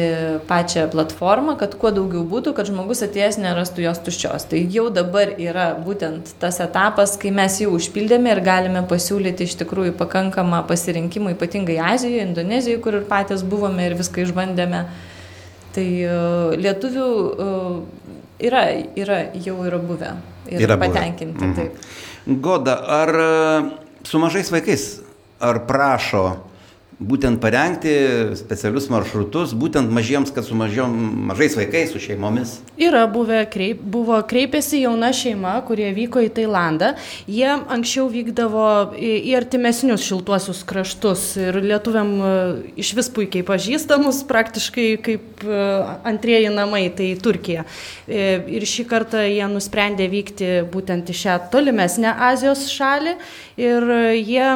pačią 0.50 0.86
platformą, 0.94 1.58
kad 1.58 1.74
kuo 1.82 1.92
daugiau 1.96 2.22
būtų, 2.30 2.54
kad 2.58 2.70
žmogus 2.70 3.02
atėjęs 3.08 3.40
nerastų 3.42 3.88
jos 3.88 4.02
tuščios. 4.06 4.48
Tai 4.52 4.62
jau 4.76 4.88
dabar 4.94 5.34
yra 5.42 5.72
būtent 5.82 6.36
tas 6.42 6.62
etapas, 6.64 7.18
kai 7.20 7.34
mes 7.34 7.58
jau 7.64 7.74
užpildėme 7.78 8.36
ir 8.36 8.44
galime 8.46 8.86
pasiūlyti 8.90 9.50
iš 9.50 9.58
tikrųjų 9.64 9.98
pakankamą 9.98 10.64
pasirinkimą, 10.70 11.34
ypatingai 11.36 11.82
Azijoje, 11.96 12.24
Indonezijoje, 12.30 12.82
kur 12.86 13.02
ir 13.02 13.10
patys 13.10 13.46
buvome 13.48 13.90
ir 13.90 13.98
viską 13.98 14.28
išbandėme. 14.28 14.86
Tai 15.78 15.86
e, 15.86 16.14
lietuvių 16.58 17.08
Yra, 18.40 18.64
yra, 18.96 19.22
jau 19.34 19.58
yra 19.66 19.80
buvę. 19.82 20.12
Ir 20.52 20.62
yra 20.62 20.78
patenkinti. 20.78 21.46
Mhm. 21.46 21.56
Taip. 21.56 22.42
Goda, 22.44 22.76
ar 22.88 23.10
e, 23.10 23.30
su 24.04 24.20
mažais 24.20 24.52
vaikais, 24.52 24.86
ar 25.40 25.64
prašo 25.68 26.26
būtent 26.98 27.38
parengti 27.38 27.92
specialius 28.38 28.88
maršrutus, 28.90 29.54
būtent 29.58 29.92
mažiems, 29.94 30.32
kad 30.34 30.46
su 30.48 30.56
mažiom, 30.58 30.94
mažais 31.30 31.54
vaikais, 31.58 31.92
su 31.94 32.02
šeimomis? 32.02 32.56
Yra 32.82 33.04
buvę, 33.12 33.44
kreip, 33.54 33.82
buvo 33.82 34.18
kreipėsi 34.26 34.82
jauna 34.82 35.12
šeima, 35.14 35.54
kurie 35.68 35.92
vyko 35.94 36.24
į 36.26 36.32
Tailandą. 36.40 36.96
Jie 37.30 37.52
anksčiau 37.54 38.08
vykdavo 38.10 38.70
į, 38.98 39.12
į 39.30 39.36
artimesnius 39.38 40.06
šiltuosius 40.08 40.64
kraštus 40.68 41.26
ir 41.42 41.60
lietuviam 41.62 42.14
e, 42.18 42.32
iš 42.82 42.96
vis 42.98 43.12
puikiai 43.14 43.46
pažįstamus, 43.46 44.24
praktiškai 44.30 44.88
kaip 45.06 45.46
e, 45.46 45.60
antrieji 46.10 46.50
namai, 46.56 46.88
tai 46.98 47.12
Turkija. 47.22 47.68
E, 48.08 48.40
ir 48.58 48.66
šį 48.66 48.88
kartą 48.90 49.22
jie 49.28 49.46
nusprendė 49.52 50.10
vykti 50.10 50.50
būtent 50.74 51.14
į 51.14 51.20
šią 51.22 51.38
tolimesnę 51.54 52.16
Azijos 52.32 52.66
šalį 52.74 53.14
ir 53.62 53.88
jie 54.18 54.50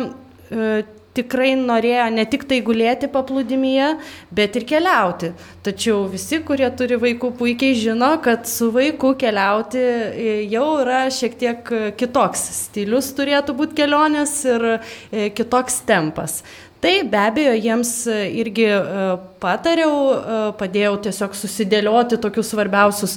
tikrai 1.17 1.53
norėjo 1.59 2.07
ne 2.15 2.25
tik 2.29 2.45
tai 2.49 2.61
gulėti 2.65 3.09
paplūdimyje, 3.11 3.89
bet 4.35 4.57
ir 4.59 4.65
keliauti. 4.69 5.31
Tačiau 5.65 6.05
visi, 6.11 6.41
kurie 6.47 6.69
turi 6.77 6.97
vaikų, 7.01 7.33
puikiai 7.39 7.77
žino, 7.77 8.13
kad 8.23 8.47
su 8.49 8.71
vaiku 8.73 9.13
keliauti 9.19 9.81
e, 9.81 10.33
jau 10.51 10.67
yra 10.81 11.03
šiek 11.13 11.37
tiek 11.41 11.71
kitoks 11.99 12.47
stilius 12.61 13.11
turėtų 13.17 13.57
būti 13.59 13.81
kelionės 13.83 14.35
ir 14.47 14.67
e, 14.71 15.29
kitoks 15.35 15.81
tempas. 15.87 16.41
Tai 16.81 17.03
be 17.05 17.17
abejo, 17.21 17.51
jiems 17.61 17.89
e, 18.09 18.15
irgi 18.41 18.63
e, 18.65 18.77
patariau, 19.41 19.97
e, 20.17 20.37
padėjau 20.57 20.95
tiesiog 21.05 21.35
susidėlioti 21.37 22.17
tokius 22.23 22.49
svarbiausius 22.49 23.13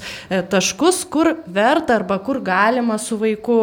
taškus, 0.52 1.00
kur 1.08 1.30
verta 1.48 1.96
arba 1.96 2.18
kur 2.20 2.42
galima 2.44 2.98
su 3.00 3.16
vaiku 3.20 3.56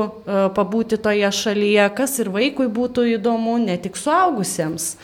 pabūti 0.58 0.98
toje 1.06 1.30
šalyje, 1.44 1.86
kas 2.00 2.18
ir 2.24 2.34
vaikui 2.34 2.66
būtų 2.74 3.06
įdomu, 3.20 3.60
ne 3.62 3.78
tik 3.84 4.00
suaugusiems. 4.02 4.96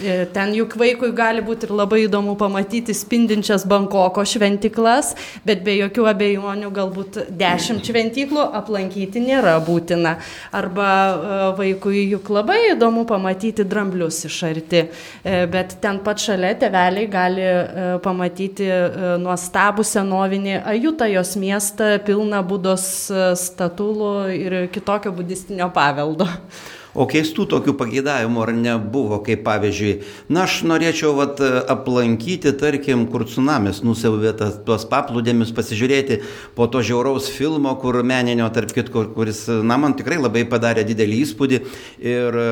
E, 0.00 0.26
ten 0.32 0.54
juk 0.56 0.74
vaikui 0.80 1.10
gali 1.16 1.42
būti 1.44 1.68
ir 1.68 1.74
labai 1.76 2.02
įdomu 2.06 2.34
pamatyti 2.40 2.94
spindinčias 2.96 3.66
Bankoko 3.68 4.24
šventiklas, 4.26 5.12
bet 5.44 5.62
be 5.66 5.74
jokių 5.76 6.06
abejonių 6.12 6.70
galbūt 6.74 7.18
dešimt 7.38 7.84
šventiklų 7.86 8.46
aplankyti 8.60 9.22
nėra 9.22 9.58
būtina. 9.66 10.16
Arba 10.56 10.88
e, 10.88 11.38
vaikui 11.60 12.06
juk 12.14 12.32
labai 12.32 12.58
įdomu 12.72 13.04
pamatyti 13.08 13.66
dramblius 13.68 14.22
iš 14.30 14.40
arti, 14.48 14.84
e, 14.88 15.36
bet 15.52 15.76
ten 15.84 16.00
pat 16.04 16.22
šalia 16.22 16.54
teveliai 16.58 17.08
gali 17.12 17.48
pamatyti 18.02 18.66
nuostabų 19.20 19.84
senovinį 19.86 20.60
Ajutajos 20.72 21.34
miestą 21.40 21.96
pilną 22.06 22.40
būdos 22.46 22.84
statulų 23.38 24.12
ir 24.36 24.56
kitokio 24.72 25.12
budistinio 25.16 25.68
paveldo. 25.74 26.28
O 26.92 27.06
keistų 27.08 27.46
tokių 27.48 27.72
pageidavimų 27.80 28.40
ar 28.44 28.50
nebuvo, 28.52 29.16
kaip 29.24 29.40
pavyzdžiui, 29.46 29.92
na 30.32 30.44
aš 30.44 30.58
norėčiau 30.68 31.14
vat, 31.16 31.38
aplankyti, 31.72 32.52
tarkim, 32.60 33.06
kur 33.08 33.24
tsunamis 33.24 33.80
nusavė 33.84 34.34
tuos 34.66 34.84
paplūdėmius, 34.90 35.54
pasižiūrėti 35.56 36.20
po 36.56 36.66
to 36.68 36.82
žiauraus 36.84 37.30
filmo, 37.32 37.72
kur 37.80 38.02
meninio, 38.04 38.50
tarp 38.52 38.74
kitko, 38.76 39.06
kuris, 39.16 39.46
na, 39.64 39.78
man 39.80 39.96
tikrai 39.96 40.18
labai 40.20 40.42
padarė 40.48 40.84
didelį 40.90 41.22
įspūdį 41.24 41.62
ir 42.04 42.38
e, 42.42 42.44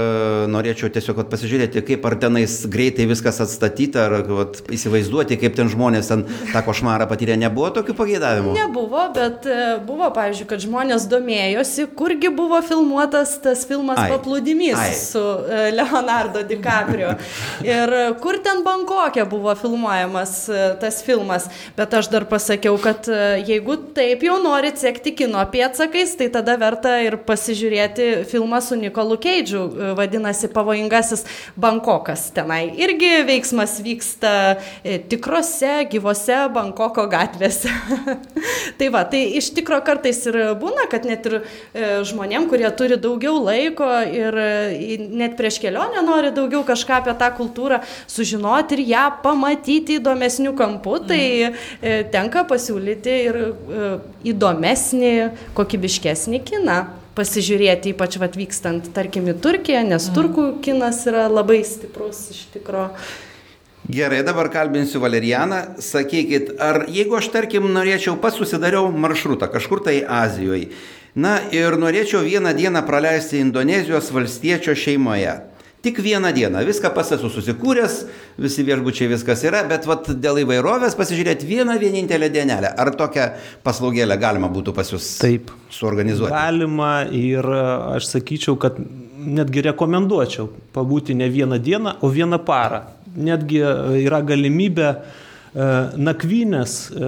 norėčiau 0.55 0.89
tiesiog 0.95 1.21
vat, 1.21 1.29
pasižiūrėti, 1.35 1.85
kaip 1.91 2.09
ar 2.09 2.17
tenais 2.25 2.57
greitai 2.73 3.05
viskas 3.11 3.43
atstatyta, 3.45 4.07
ar 4.09 4.25
vat, 4.31 4.63
įsivaizduoti, 4.73 5.37
kaip 5.45 5.61
ten 5.61 5.69
žmonės 5.69 6.09
ten 6.15 6.25
tą 6.55 6.65
košmarą 6.65 7.11
patyrė. 7.13 7.37
Nebuvo 7.45 7.69
tokių 7.77 7.99
pageidavimų? 8.01 8.57
Nebuvo, 8.57 9.05
bet 9.21 9.45
e, 9.45 9.61
buvo, 9.85 10.09
pavyzdžiui, 10.17 10.49
kad 10.49 10.65
žmonės 10.65 11.05
domėjosi, 11.13 11.91
kurgi 12.01 12.33
buvo 12.33 12.65
filmuotas 12.65 13.37
tas 13.45 13.69
filmas 13.69 14.01
paplūdėmis 14.01 14.30
paplūdimys 14.31 14.79
Ai. 14.79 14.95
su 14.95 15.19
e, 15.19 15.71
Leonardo 15.73 16.43
DiCaprio. 16.43 17.15
Ir 17.67 17.93
kur 18.23 18.39
ten 18.43 18.63
Bankokė 18.65 19.27
buvo 19.29 19.55
filmuojamas 19.59 20.35
e, 20.49 20.61
tas 20.81 21.03
filmas. 21.03 21.49
Bet 21.77 21.95
aš 21.95 22.11
dar 22.13 22.27
pasakiau, 22.31 22.79
kad 22.81 23.09
e, 23.11 23.43
jeigu 23.47 23.77
taip 23.97 24.23
jau 24.25 24.39
norit 24.43 24.79
sekti 24.79 25.15
kino 25.17 25.43
pėtsakais, 25.51 26.17
tai 26.19 26.31
tada 26.33 26.57
verta 26.61 26.97
ir 27.03 27.19
pasižiūrėti 27.27 28.27
filmą 28.31 28.61
su 28.63 28.79
Nikolu 28.79 29.19
Keidžiu, 29.21 29.65
vadinasi 29.99 30.51
Pavojingasis 30.53 31.27
Bankokas. 31.61 32.29
Tenai 32.35 32.71
irgi 32.81 33.25
veiksmas 33.27 33.79
vyksta 33.85 34.33
tikrose, 35.11 35.87
gyvose 35.91 36.39
Bankoko 36.55 37.07
gatvėse. 37.11 37.73
tai 38.79 38.91
va, 38.93 39.05
tai 39.11 39.25
iš 39.41 39.51
tikro 39.57 39.81
kartais 39.85 40.23
ir 40.31 40.39
būna, 40.61 40.87
kad 40.93 41.09
net 41.09 41.27
ir 41.29 41.41
žmonėm, 42.07 42.49
kurie 42.51 42.69
turi 42.77 42.99
daugiau 43.01 43.41
laiko 43.43 43.89
ir 44.21 44.39
e, 44.41 44.99
net 45.21 45.37
prieš 45.39 45.59
kelionę 45.63 46.05
nori 46.07 46.33
daugiau 46.37 46.63
kažką 46.69 47.01
apie 47.01 47.15
tą 47.21 47.31
kultūrą 47.39 47.81
sužinoti 48.11 48.79
ir 48.79 48.85
ją 48.93 49.07
pamatyti 49.25 49.99
įdomesnių 50.01 50.55
kampų, 50.59 50.97
tai 51.11 51.23
e, 51.49 51.97
tenka 52.13 52.45
pasiūlyti 52.49 53.17
ir 53.31 53.41
e, 53.41 53.91
įdomesnį, 54.35 55.15
kokybiškesnį 55.59 56.43
kiną 56.53 56.83
pasižiūrėti, 57.19 57.95
ypač 57.95 58.21
vat, 58.23 58.37
vykstant, 58.39 58.93
tarkim, 58.95 59.27
į 59.33 59.41
Turkiją, 59.43 59.83
nes 59.89 60.07
mm. 60.07 60.15
turkų 60.17 60.47
kinas 60.65 61.03
yra 61.11 61.27
labai 61.31 61.61
stiprus 61.67 62.29
iš 62.35 62.47
tikrųjų. 62.55 62.95
Gerai, 63.91 64.21
dabar 64.23 64.51
kalbinsiu 64.53 65.01
Valerianą. 65.03 65.81
Sakykit, 65.83 66.53
ar 66.63 66.85
jeigu 66.93 67.17
aš, 67.19 67.31
tarkim, 67.33 67.67
norėčiau 67.75 68.15
pats 68.23 68.39
susidariau 68.39 68.91
maršrutą 68.93 69.49
kažkur 69.51 69.81
tai 69.83 69.97
Azijoje, 70.05 70.69
Na 71.15 71.41
ir 71.51 71.75
norėčiau 71.75 72.23
vieną 72.23 72.53
dieną 72.55 72.85
praleisti 72.87 73.41
Indonezijos 73.43 74.13
valstiečio 74.15 74.77
šeimoje. 74.79 75.41
Tik 75.83 75.97
vieną 76.05 76.31
dieną. 76.37 76.61
Viską 76.69 76.91
pas 76.95 77.09
esu 77.17 77.31
susikūręs, 77.33 77.95
visi 78.39 78.63
viešbučiai 78.69 79.09
viskas 79.09 79.43
yra, 79.49 79.63
bet 79.67 79.87
vat, 79.89 80.11
dėl 80.13 80.43
įvairovės 80.43 80.95
pasižiūrėti 80.99 81.49
vieną 81.49 81.79
vienintelę 81.81 82.29
dienelę. 82.31 82.75
Ar 82.77 82.93
tokią 82.95 83.31
paslaugėlę 83.65 84.19
galima 84.21 84.51
būtų 84.53 84.75
pas 84.77 84.93
jūs 84.93 85.07
Taip. 85.23 85.51
suorganizuoti? 85.73 86.35
Galima 86.35 86.93
ir 87.09 87.49
aš 87.97 88.11
sakyčiau, 88.13 88.59
kad 88.61 88.77
netgi 89.17 89.65
rekomenduočiau 89.71 90.51
pabūti 90.77 91.17
ne 91.17 91.31
vieną 91.33 91.59
dieną, 91.59 91.97
o 92.05 92.13
vieną 92.13 92.39
parą. 92.45 92.85
Netgi 93.17 93.65
yra 94.05 94.21
galimybė 94.23 94.93
E, 94.93 95.20
nakvynės 95.51 96.75
e, 96.95 97.07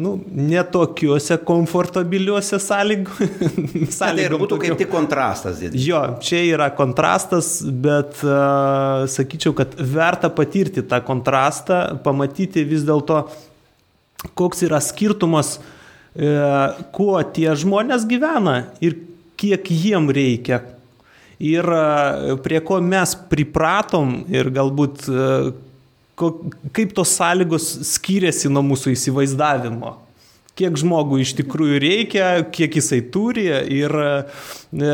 nu, 0.00 0.14
netokiuose 0.32 1.36
komfortabiliuose 1.44 2.56
sąlygose. 2.62 3.26
Tai 3.98 4.12
ir 4.22 4.36
būtų 4.40 4.58
kaip 4.62 4.78
tik 4.80 4.88
kontrastas. 4.92 5.60
Jo, 5.76 6.00
čia 6.24 6.40
yra 6.54 6.70
kontrastas, 6.72 7.58
bet 7.60 8.22
uh, 8.24 9.04
sakyčiau, 9.12 9.52
kad 9.58 9.76
verta 9.76 10.30
patirti 10.32 10.86
tą 10.88 11.02
kontrastą, 11.04 11.98
pamatyti 12.04 12.64
vis 12.64 12.86
dėlto, 12.86 13.26
koks 14.36 14.64
yra 14.64 14.80
skirtumas, 14.80 15.58
kuo 16.96 17.18
tie 17.36 17.50
žmonės 17.60 18.06
gyvena 18.08 18.54
ir 18.80 18.96
kiek 19.36 19.68
jiem 19.68 20.08
reikia. 20.08 20.62
Ir 21.44 21.68
prie 22.40 22.62
ko 22.64 22.78
mes 22.80 23.12
pripratom 23.28 24.22
ir 24.32 24.48
galbūt 24.48 25.04
kaip 26.16 26.94
tos 26.96 27.12
sąlygos 27.18 27.68
skiriasi 27.92 28.50
nuo 28.52 28.64
mūsų 28.66 28.94
įsivaizdavimo. 28.96 29.96
Kiek 30.56 30.78
žmogui 30.80 31.20
iš 31.20 31.34
tikrųjų 31.36 31.80
reikia, 31.82 32.28
kiek 32.48 32.78
jisai 32.78 33.02
turi 33.12 33.44
ir 33.76 33.92
e, 34.00 34.86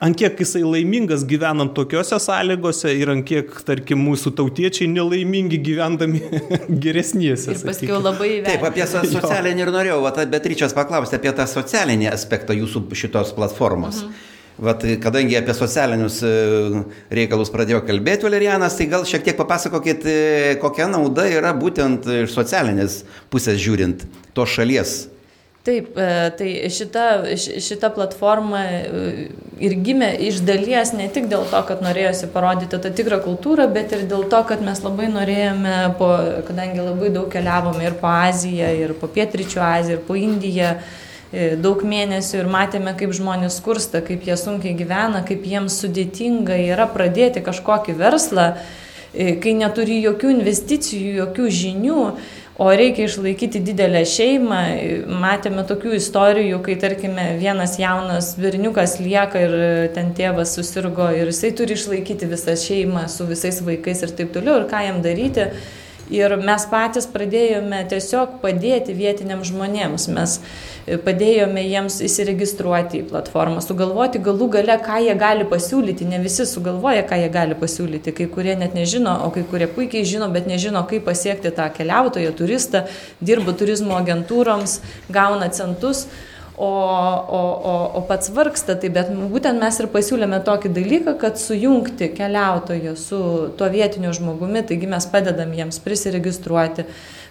ant 0.00 0.16
kiek 0.16 0.40
jisai 0.40 0.62
laimingas 0.64 1.26
gyvenant 1.28 1.74
tokiuose 1.76 2.16
sąlygose 2.22 2.94
ir 2.96 3.12
ant 3.12 3.26
kiek, 3.28 3.52
tarkim, 3.68 4.00
mūsų 4.06 4.32
tautiečiai 4.38 4.88
nelaimingi 4.92 5.60
gyvendami 5.64 6.22
geresnėse. 6.84 7.58
Ir 7.58 7.68
paskui 7.68 7.92
labai 7.92 8.30
įvertinti. 8.38 8.54
Taip, 8.54 8.66
apie 8.70 8.88
socialinį 9.18 9.66
ir 9.66 9.74
norėjau, 9.74 10.00
va, 10.06 10.14
Beatričas 10.32 10.76
paklausti 10.76 11.20
apie 11.20 11.34
tą 11.36 11.48
socialinį 11.50 12.08
aspektą 12.14 12.56
jūsų 12.56 12.86
šitos 13.04 13.36
platformos. 13.36 14.04
Mhm. 14.06 14.27
Vat, 14.58 14.82
kadangi 14.98 15.36
apie 15.38 15.54
socialinius 15.54 16.16
e, 16.26 16.30
reikalus 17.14 17.52
pradėjo 17.54 17.78
kalbėti 17.86 18.26
Valerianas, 18.26 18.74
tai 18.74 18.88
gal 18.90 19.04
šiek 19.06 19.22
tiek 19.28 19.38
papasakokit, 19.38 20.02
e, 20.02 20.16
kokia 20.58 20.88
nauda 20.90 21.28
yra 21.30 21.52
būtent 21.54 22.08
iš 22.24 22.34
socialinės 22.34 23.04
pusės 23.30 23.60
žiūrint 23.62 24.02
tos 24.34 24.56
šalies. 24.56 24.96
Taip, 25.62 25.94
e, 25.94 26.10
tai 26.34 26.50
šita, 26.74 27.06
šita 27.38 27.92
platforma 27.94 28.64
ir 29.62 29.78
gimė 29.78 30.10
iš 30.26 30.42
dalies 30.42 30.90
ne 30.96 31.06
tik 31.06 31.30
dėl 31.30 31.46
to, 31.46 31.62
kad 31.70 31.84
norėjosi 31.84 32.26
parodyti 32.34 32.82
tą 32.82 32.90
tikrą 32.90 33.22
kultūrą, 33.22 33.70
bet 33.70 33.94
ir 33.94 34.08
dėl 34.10 34.26
to, 34.32 34.42
kad 34.48 34.64
mes 34.64 34.82
labai 34.82 35.06
norėjome, 35.14 35.80
po, 36.02 36.16
kadangi 36.50 36.82
labai 36.82 37.14
daug 37.14 37.30
keliavome 37.30 37.86
ir 37.86 38.00
po 38.02 38.10
Aziją, 38.10 38.74
ir 38.74 38.98
po 38.98 39.06
Pietričių 39.06 39.68
Aziją, 39.70 40.00
ir 40.00 40.08
po 40.08 40.18
Indiją, 40.18 40.80
E, 40.80 41.06
daug 41.32 41.82
mėnesių 41.84 42.40
ir 42.40 42.48
matėme, 42.48 42.94
kaip 42.96 43.12
žmonės 43.16 43.58
skursta, 43.60 44.00
kaip 44.04 44.24
jie 44.24 44.36
sunkiai 44.40 44.74
gyvena, 44.78 45.22
kaip 45.28 45.44
jiems 45.44 45.76
sudėtinga 45.82 46.56
yra 46.70 46.88
pradėti 46.88 47.42
kažkokį 47.44 47.96
verslą, 47.98 48.54
e, 49.12 49.34
kai 49.36 49.52
neturi 49.58 50.00
jokių 50.00 50.32
investicijų, 50.38 51.14
jokių 51.22 51.48
žinių, 51.60 52.02
o 52.58 52.68
reikia 52.74 53.04
išlaikyti 53.06 53.60
didelę 53.62 54.02
šeimą. 54.08 54.62
Matėme 55.22 55.62
tokių 55.68 55.92
istorijų, 56.00 56.58
kai 56.64 56.78
tarkime 56.80 57.26
vienas 57.38 57.76
jaunas 57.78 58.32
berniukas 58.40 58.96
lieka 58.98 59.44
ir 59.44 59.58
ten 59.94 60.10
tėvas 60.16 60.56
susirgo 60.56 61.10
ir 61.14 61.30
jisai 61.30 61.52
turi 61.54 61.76
išlaikyti 61.78 62.26
visą 62.30 62.56
šeimą 62.58 63.04
su 63.12 63.28
visais 63.28 63.60
vaikais 63.62 64.02
ir 64.02 64.16
taip 64.16 64.32
toliau 64.34 64.62
ir 64.62 64.66
ką 64.72 64.82
jam 64.88 65.04
daryti. 65.04 65.52
Ir 66.14 66.32
mes 66.40 66.64
patys 66.70 67.04
pradėjome 67.12 67.82
tiesiog 67.90 68.38
padėti 68.42 68.94
vietiniams 68.96 69.50
žmonėms. 69.50 70.06
Mes 70.16 70.38
padėjome 71.04 71.64
jiems 71.66 71.98
įsiregistruoti 72.06 73.02
į 73.02 73.08
platformą, 73.10 73.60
sugalvoti 73.64 74.22
galų 74.24 74.48
gale, 74.56 74.78
ką 74.84 75.02
jie 75.04 75.16
gali 75.20 75.44
pasiūlyti. 75.48 76.08
Ne 76.08 76.22
visi 76.22 76.46
sugalvoja, 76.48 77.04
ką 77.08 77.20
jie 77.20 77.28
gali 77.34 77.58
pasiūlyti. 77.58 78.14
Kai 78.16 78.28
kurie 78.32 78.56
net 78.56 78.76
nežino, 78.78 79.18
o 79.26 79.28
kai 79.34 79.44
kurie 79.50 79.68
puikiai 79.68 80.08
žino, 80.08 80.30
bet 80.32 80.48
nežino, 80.48 80.80
kaip 80.88 81.04
pasiekti 81.08 81.52
tą 81.52 81.68
keliautoją, 81.76 82.32
turistą, 82.38 82.86
dirba 83.20 83.52
turizmo 83.52 83.98
agentūroms, 84.00 84.80
gauna 85.12 85.52
centus 85.52 86.06
o, 86.58 86.70
o, 87.38 87.42
o, 87.72 87.74
o 87.98 88.02
pats 88.08 88.32
vargsta. 88.34 88.76
Tai 88.80 88.90
bet 88.94 89.12
būtent 89.32 89.60
mes 89.62 89.78
ir 89.80 89.90
pasiūlėme 89.92 90.40
tokį 90.46 90.72
dalyką, 90.76 91.14
kad 91.20 91.38
sujungti 91.40 92.10
keliautoją 92.16 92.96
su 92.98 93.20
tuo 93.58 93.70
vietiniu 93.72 94.12
žmogumi, 94.16 94.64
taigi 94.66 94.90
mes 94.90 95.06
padedam 95.12 95.54
jiems 95.54 95.80
prisiregistruoti 95.84 96.86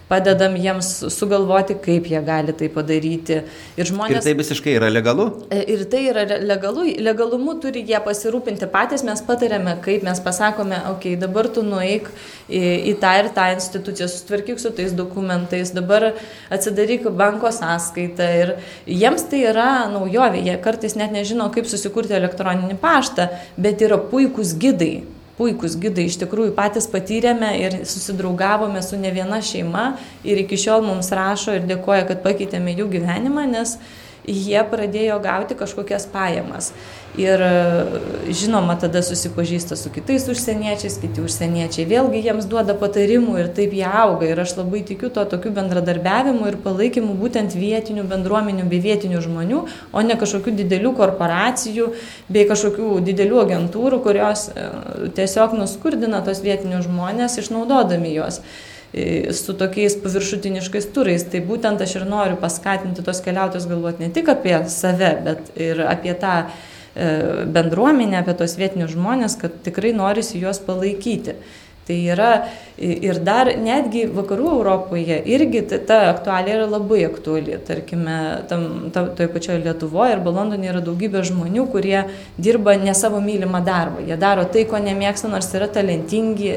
padedam 0.08 0.56
jiems 0.56 0.88
sugalvoti, 1.12 1.76
kaip 1.84 2.08
jie 2.08 2.20
gali 2.24 2.54
tai 2.56 2.68
padaryti. 2.72 3.42
Ir, 3.76 3.88
žmonės, 3.88 4.22
ir 4.22 4.26
tai 4.26 4.34
visiškai 4.38 4.76
yra 4.78 4.88
legalu? 4.92 5.28
E, 5.52 5.60
ir 5.74 5.84
tai 5.92 6.04
yra 6.10 6.24
legalu, 6.40 6.86
legalumu 7.04 7.58
turi 7.62 7.84
jie 7.88 8.00
pasirūpinti 8.04 8.70
patys, 8.72 9.04
mes 9.06 9.22
patarėme, 9.26 9.76
kaip 9.84 10.06
mes 10.06 10.22
pasakome, 10.24 10.80
okei, 10.94 11.14
okay, 11.14 11.20
dabar 11.20 11.50
tu 11.52 11.64
nueik 11.66 12.08
į, 12.48 12.62
į 12.92 12.96
tą 13.02 13.12
ir 13.20 13.30
tą 13.36 13.50
instituciją, 13.56 14.08
sustvarkyk 14.12 14.62
su 14.62 14.72
tais 14.76 14.96
dokumentais, 14.96 15.74
dabar 15.76 16.12
atsidaryk 16.54 17.10
banko 17.18 17.52
sąskaitą. 17.54 18.30
Ir 18.42 18.54
jiems 18.88 19.28
tai 19.28 19.44
yra 19.52 19.68
naujovė, 19.92 20.42
jie 20.48 20.56
kartais 20.64 20.96
net 20.98 21.12
nežino, 21.14 21.50
kaip 21.52 21.68
susikurti 21.68 22.16
elektroninį 22.16 22.80
paštą, 22.80 23.30
bet 23.60 23.84
yra 23.84 24.00
puikūs 24.10 24.56
gidai 24.60 25.17
puikūs 25.38 25.78
gidai, 25.80 26.08
iš 26.10 26.18
tikrųjų 26.22 26.52
patys 26.56 26.88
patyrėme 26.90 27.52
ir 27.60 27.78
susidraugavome 27.88 28.82
su 28.84 28.98
ne 29.00 29.12
viena 29.14 29.40
šeima 29.44 29.92
ir 30.26 30.42
iki 30.44 30.58
šiol 30.58 30.84
mums 30.86 31.12
rašo 31.14 31.54
ir 31.58 31.68
dėkoja, 31.70 32.08
kad 32.10 32.22
pakeitėme 32.26 32.74
jų 32.74 32.90
gyvenimą, 32.98 33.46
nes 33.50 33.78
jie 34.28 34.60
pradėjo 34.70 35.18
gauti 35.24 35.56
kažkokias 35.58 36.06
pajamas. 36.12 36.72
Ir 37.18 37.40
žinoma, 38.30 38.76
tada 38.78 39.00
susipažįsta 39.02 39.74
su 39.80 39.90
kitais 39.90 40.28
užsieniečiais, 40.30 41.00
kiti 41.02 41.22
užsieniečiai 41.24 41.86
vėlgi 41.88 42.20
jiems 42.22 42.46
duoda 42.46 42.76
patarimų 42.78 43.40
ir 43.40 43.48
taip 43.56 43.74
jie 43.74 43.88
auga. 43.88 44.28
Ir 44.28 44.38
aš 44.44 44.54
labai 44.60 44.84
tikiu 44.86 45.10
to 45.10 45.24
tokiu 45.26 45.50
bendradarbiavimu 45.56 46.46
ir 46.46 46.60
palaikymu 46.62 47.16
būtent 47.18 47.56
vietinių 47.58 48.06
bendruomenių 48.12 48.68
bei 48.70 48.82
vietinių 48.84 49.24
žmonių, 49.24 49.64
o 49.90 50.06
ne 50.06 50.18
kažkokių 50.20 50.54
didelių 50.60 50.94
korporacijų 51.00 51.90
bei 52.30 52.46
kažkokių 52.46 53.00
didelių 53.08 53.42
agentūrų, 53.48 54.02
kurios 54.04 54.50
e, 54.52 54.70
tiesiog 55.18 55.58
nuskurdina 55.58 56.22
tos 56.22 56.44
vietinius 56.44 56.86
žmonės, 56.86 57.40
išnaudodami 57.42 58.14
juos 58.14 58.44
e, 58.44 58.77
su 59.36 59.52
tokiais 59.58 59.98
paviršutiniškais 60.00 60.88
turais. 60.94 61.26
Tai 61.28 61.42
būtent 61.44 61.82
aš 61.84 61.98
ir 62.00 62.08
noriu 62.08 62.38
paskatinti 62.40 63.04
tos 63.04 63.20
keliautojus 63.24 63.68
galvoti 63.68 64.06
ne 64.06 64.10
tik 64.14 64.30
apie 64.32 64.62
save, 64.72 65.12
bet 65.26 65.52
ir 65.60 65.84
apie 65.84 66.16
tą 66.18 66.40
E, 66.98 67.46
bendruomenę, 67.46 68.18
apie 68.18 68.32
tos 68.34 68.56
vietinius 68.58 68.96
žmonės, 68.96 69.36
kad 69.38 69.52
tikrai 69.62 69.92
norisi 69.94 70.40
juos 70.40 70.58
palaikyti. 70.66 71.36
Tai 71.88 71.96
yra 72.12 72.32
ir 72.76 73.16
dar 73.24 73.48
netgi 73.56 74.02
vakarų 74.12 74.50
Europoje 74.58 75.16
irgi 75.32 75.62
ta 75.88 76.02
aktualija 76.10 76.58
yra 76.58 76.66
labai 76.68 76.98
aktuali. 77.06 77.56
Tarkime, 77.64 78.16
tam, 78.50 78.66
tam, 78.92 79.08
toje 79.16 79.30
pačioje 79.32 79.62
Lietuvoje 79.64 80.18
arba 80.18 80.34
Londone 80.36 80.68
yra 80.68 80.82
daugybė 80.84 81.22
žmonių, 81.30 81.64
kurie 81.72 82.02
dirba 82.36 82.74
ne 82.76 82.92
savo 82.92 83.22
mylimą 83.24 83.62
darbą. 83.64 84.04
Jie 84.04 84.18
daro 84.20 84.44
tai, 84.52 84.66
ko 84.68 84.82
nemėgsta, 84.84 85.30
nors 85.32 85.48
yra 85.56 85.70
talentingi, 85.72 86.52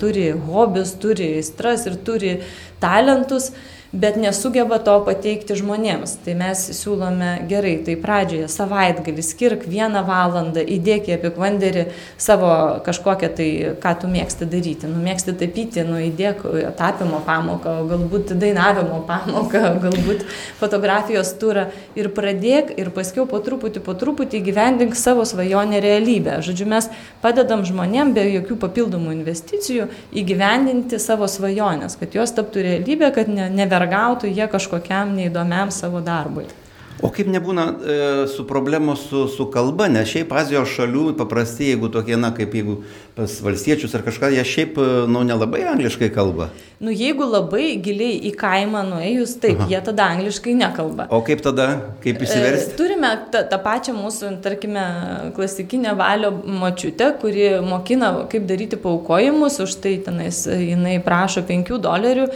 turi 0.00 0.30
hobius, 0.48 0.94
turi 1.02 1.34
aistras 1.42 1.84
ir 1.90 2.00
turi 2.06 2.38
talentus 2.80 3.50
bet 3.92 4.16
nesugeba 4.16 4.78
to 4.78 4.94
pateikti 5.02 5.56
žmonėms. 5.58 6.14
Tai 6.24 6.34
mes 6.38 6.62
siūlome 6.78 7.30
gerai, 7.50 7.74
tai 7.86 7.96
pradžioje 7.98 8.46
savaitgalį 8.52 9.24
skirk 9.26 9.64
vieną 9.70 10.04
valandą, 10.06 10.62
įdėk 10.62 11.10
į 11.10 11.16
apikvanderį 11.16 11.86
savo 12.20 12.52
kažkokią 12.86 13.30
tai, 13.34 13.48
ką 13.82 13.94
tu 14.02 14.10
mėgsti 14.12 14.46
daryti. 14.50 14.90
Nu, 14.90 15.02
mėgsti 15.02 15.34
tapyti, 15.40 15.82
nu, 15.86 15.98
įdėk 16.06 16.44
tapimo 16.78 17.18
pamoką, 17.26 17.80
galbūt 17.90 18.34
dainavimo 18.38 19.02
pamoką, 19.08 19.64
galbūt 19.84 20.22
fotografijos 20.60 21.34
turą 21.42 21.66
ir 21.98 22.12
pradėk 22.14 22.70
ir 22.78 22.92
paskiau 22.94 23.26
po 23.30 23.42
truputį, 23.42 23.82
po 23.82 23.96
truputį 23.98 24.42
gyvendink 24.46 24.94
savo 24.98 25.26
svajonę 25.26 25.82
realybę. 25.82 26.38
Žodžiu, 26.46 26.70
mes 26.70 26.90
padedam 27.24 27.66
žmonėm 27.66 28.14
be 28.14 28.28
jokių 28.36 28.60
papildomų 28.62 29.18
investicijų 29.18 29.90
įgyvendinti 30.14 31.02
savo 31.02 31.26
svajonės, 31.30 31.98
kad 31.98 32.14
jos 32.14 32.38
taptų 32.38 32.66
realybė, 32.68 33.10
kad 33.18 33.30
ne, 33.32 33.50
never 33.50 33.79
vergautų 33.80 34.30
jie 34.30 34.48
kažkokiam 34.50 35.14
neįdomiam 35.16 35.72
savo 35.74 36.02
darbui. 36.04 36.46
O 37.00 37.08
kaip 37.12 37.28
nebūna 37.32 37.64
e, 37.64 37.94
su 38.28 38.44
problemos 38.48 39.06
su, 39.08 39.24
su 39.32 39.46
kalba, 39.52 39.86
nes 39.88 40.08
šiaip 40.10 40.32
Azijos 40.36 40.68
šalių 40.74 41.14
paprastai, 41.16 41.70
jeigu 41.72 41.88
tokie, 41.92 42.16
na, 42.20 42.28
kaip 42.36 42.52
jeigu 42.56 42.80
pas 43.16 43.36
valstiečius 43.44 43.94
ar 43.96 44.04
kažką, 44.04 44.28
jie 44.34 44.44
šiaip, 44.44 44.76
e, 44.76 45.04
nu, 45.08 45.22
nelabai 45.24 45.62
angliškai 45.70 46.10
kalba. 46.12 46.50
Nu, 46.80 46.92
jeigu 46.92 47.24
labai 47.28 47.76
giliai 47.84 48.18
į 48.28 48.32
kaimą 48.40 48.82
nuėjus, 48.88 49.36
taip, 49.40 49.62
Aha. 49.62 49.68
jie 49.72 49.80
tada 49.86 50.08
angliškai 50.12 50.54
nekalba. 50.58 51.06
O 51.12 51.22
kaip 51.24 51.40
tada, 51.44 51.68
kaip 52.04 52.20
išsiversti? 52.20 52.74
E, 52.74 52.78
turime 52.80 53.12
tą, 53.32 53.44
tą 53.48 53.60
pačią 53.64 53.94
mūsų, 53.96 54.34
tarkime, 54.44 54.84
klasikinę 55.36 55.94
valio 56.00 56.32
močiutę, 56.34 57.14
kuri 57.22 57.48
mokina, 57.64 58.12
kaip 58.32 58.44
daryti 58.50 58.80
paukojimus, 58.80 59.56
už 59.64 59.78
tai 59.80 59.96
tenais 60.04 60.42
jinai 60.50 60.98
prašo 61.04 61.46
5 61.48 61.80
dolerių, 61.80 62.28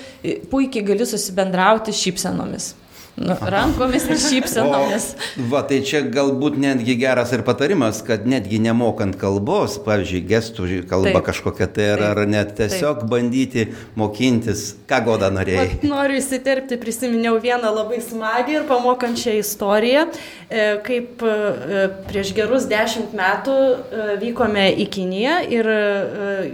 puikiai 0.53 0.89
gali 0.89 1.09
susibendrauti 1.09 1.93
šypsenomis. 1.97 2.73
Nu, 3.17 3.35
rankomis 3.41 4.09
ir 4.11 4.19
šypsenomis. 4.19 5.05
O, 5.15 5.45
va, 5.53 5.61
tai 5.63 5.79
čia 5.87 6.01
galbūt 6.03 6.57
netgi 6.59 6.97
geras 6.99 7.31
ir 7.37 7.45
patarimas, 7.47 8.01
kad 8.03 8.25
netgi 8.27 8.59
nemokant 8.59 9.15
kalbos, 9.21 9.77
pavyzdžiui, 9.85 10.23
gestų 10.27 10.67
kalba 10.91 11.21
Taip. 11.21 11.27
kažkokia 11.29 11.69
tai 11.71 11.87
ar, 11.93 12.03
ar 12.09 12.21
net 12.27 12.57
tiesiog 12.59 13.05
Taip. 13.05 13.11
bandyti 13.13 13.69
mokintis, 13.95 14.65
ką 14.91 14.99
goda 15.07 15.29
norėjai. 15.31 15.67
Vat 15.77 15.87
noriu 15.87 16.19
įsiterpti, 16.19 16.79
prisiminiau 16.83 17.39
vieną 17.43 17.71
labai 17.77 18.01
smagią 18.03 18.57
ir 18.59 18.67
pamokančią 18.73 19.37
istoriją, 19.39 20.09
e, 20.51 20.67
kaip 20.83 21.23
e, 21.23 21.87
prieš 22.11 22.35
gerus 22.35 22.67
dešimt 22.71 23.15
metų 23.15 23.55
e, 23.55 24.09
vykome 24.25 24.67
į 24.75 24.89
Kiniją 24.95 25.39
ir 25.55 25.71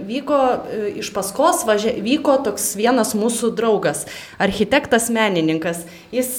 vyko 0.07 0.37
iš 1.01 1.09
paskos, 1.13 1.65
važia, 1.65 1.97
vyko 2.05 2.37
toks 2.45 2.71
vienas 2.77 3.15
mūsų 3.17 3.51
draugas, 3.57 4.05
architektas 4.41 5.09
menininkas. 5.13 5.83
Jis 6.13 6.31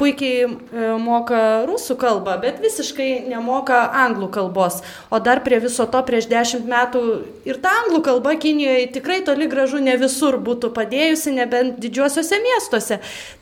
puikiai 0.00 0.44
e, 0.46 0.86
moka 1.00 1.40
rusų 1.68 1.96
kalbą, 2.00 2.36
bet 2.42 2.60
visiškai 2.62 3.08
nemoka 3.30 3.82
anglų 4.04 4.30
kalbos. 4.34 4.80
O 5.10 5.20
dar 5.22 5.42
prie 5.46 5.60
viso 5.62 5.86
to 5.90 6.02
prieš 6.06 6.28
dešimt 6.30 6.68
metų 6.70 7.02
ir 7.48 7.60
ta 7.62 7.72
anglų 7.84 8.02
kalba 8.06 8.36
Kinijoje 8.40 8.90
tikrai 8.96 9.20
toli 9.26 9.48
gražu 9.50 9.82
ne 9.82 9.96
visur 10.00 10.38
būtų 10.40 10.72
padėjusi, 10.76 11.34
nebent 11.36 11.80
didžiuosiuose 11.82 12.40
miestuose. 12.44 13.00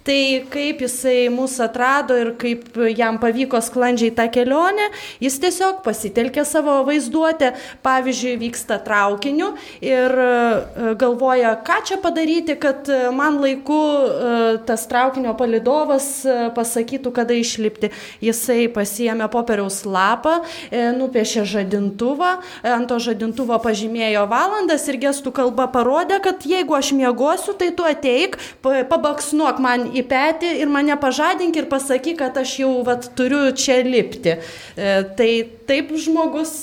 Tai 0.09 0.21
kaip 0.53 0.83
jisai 0.87 1.29
mus 1.33 1.59
atrado 1.61 2.17
ir 2.17 2.33
kaip 2.41 2.79
jam 2.97 3.19
pavyko 3.21 3.61
sklandžiai 3.65 4.15
tą 4.17 4.29
kelionę, 4.33 4.89
jis 5.21 5.39
tiesiog 5.43 5.83
pasitelkė 5.85 6.47
savo 6.49 6.79
vaizduotę, 6.89 7.53
pavyzdžiui, 7.85 8.39
vyksta 8.41 8.81
traukiniu 8.85 9.53
ir 9.85 10.19
e, 10.25 10.95
galvoja, 10.99 11.55
ką 11.67 11.81
čia 11.91 12.01
padaryti, 12.03 12.57
kad 12.61 12.89
man 13.15 13.41
laiku 13.43 13.79
e, 13.79 14.33
tas 14.69 14.87
traukinio 14.89 15.37
palidovas 15.39 16.09
E, 16.29 16.37
pasakytų, 16.55 17.13
kada 17.15 17.37
išlipti. 17.37 17.91
Jisai 18.25 18.69
pasiemė 18.73 19.29
popieriaus 19.33 19.83
lapą, 19.89 20.39
e, 20.71 20.91
nupiešė 20.97 21.45
žadintuvą, 21.49 22.33
e, 22.63 22.73
ant 22.73 22.89
to 22.89 22.99
žadintuvo 23.03 23.59
pažymėjo 23.63 24.27
valandas 24.31 24.87
ir 24.89 25.01
gestų 25.01 25.33
kalba 25.33 25.69
parodė, 25.73 26.21
kad 26.23 26.45
jeigu 26.47 26.77
aš 26.77 26.93
miegosiu, 26.93 27.55
tai 27.59 27.71
tu 27.73 27.87
ateik, 27.87 28.39
pabaksnuok 28.63 29.61
man 29.63 29.89
į 29.93 29.98
petį 30.07 30.55
ir 30.63 30.71
mane 30.73 30.97
pažadink 31.01 31.57
ir 31.57 31.69
pasakyk, 31.71 32.19
kad 32.23 32.39
aš 32.41 32.55
jau 32.63 32.73
vat, 32.87 33.11
turiu 33.19 33.51
čia 33.57 33.81
lipti. 33.87 34.39
Tai 34.77 35.31
taip 35.69 35.93
žmogus 35.99 36.55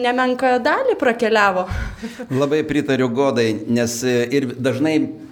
nemenka 0.00 0.58
dalį 0.62 0.98
prakeliavo. 1.00 1.66
Labai 2.30 2.62
pritariu 2.68 3.10
godai, 3.14 3.52
nes 3.68 4.00
ir 4.04 4.52
dažnai 4.58 4.98
E, 5.00 5.29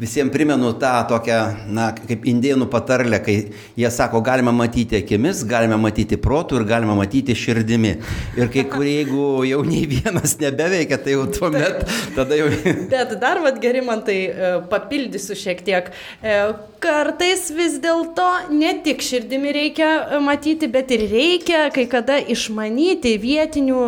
visiems 0.00 0.32
primenu 0.32 0.72
tą 0.80 0.92
tokią, 1.10 1.38
na, 1.74 1.90
kaip 1.96 2.26
indienų 2.28 2.68
patarlę, 2.72 3.20
kai 3.24 3.36
jie 3.78 3.90
sako, 3.92 4.22
galima 4.24 4.52
matyti 4.54 4.98
akimis, 5.00 5.44
galime 5.48 5.78
matyti 5.80 6.18
protų 6.20 6.60
ir 6.60 6.66
galima 6.68 6.96
matyti 6.98 7.36
širdimi. 7.38 7.94
Ir 8.38 8.50
kai 8.52 8.66
kurie, 8.70 8.98
jeigu 9.02 9.44
jau 9.48 9.62
nei 9.66 9.84
vienas 9.90 10.36
nebeveikia, 10.40 11.00
tai 11.02 11.16
jau 11.16 11.26
tuomet, 11.32 11.86
tada 12.16 12.38
jau... 12.38 12.50
Bet 12.92 13.16
dar 13.22 13.42
vad 13.44 13.60
geri 13.62 13.82
man 13.84 14.04
tai 14.06 14.18
e, 14.28 14.52
papildysiu 14.70 15.38
šiek 15.38 15.64
tiek. 15.66 15.90
E, 16.22 16.38
kartais 16.82 17.46
vis 17.54 17.76
dėlto 17.82 18.26
ne 18.50 18.72
tik 18.84 19.02
širdimi 19.04 19.52
reikia 19.54 20.20
matyti, 20.24 20.68
bet 20.72 20.90
ir 20.94 21.06
reikia 21.10 21.66
kai 21.74 21.86
kada 21.90 22.18
išmanyti 22.32 23.14
vietinių 23.22 23.82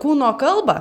kūno 0.00 0.30
kalbą. 0.40 0.80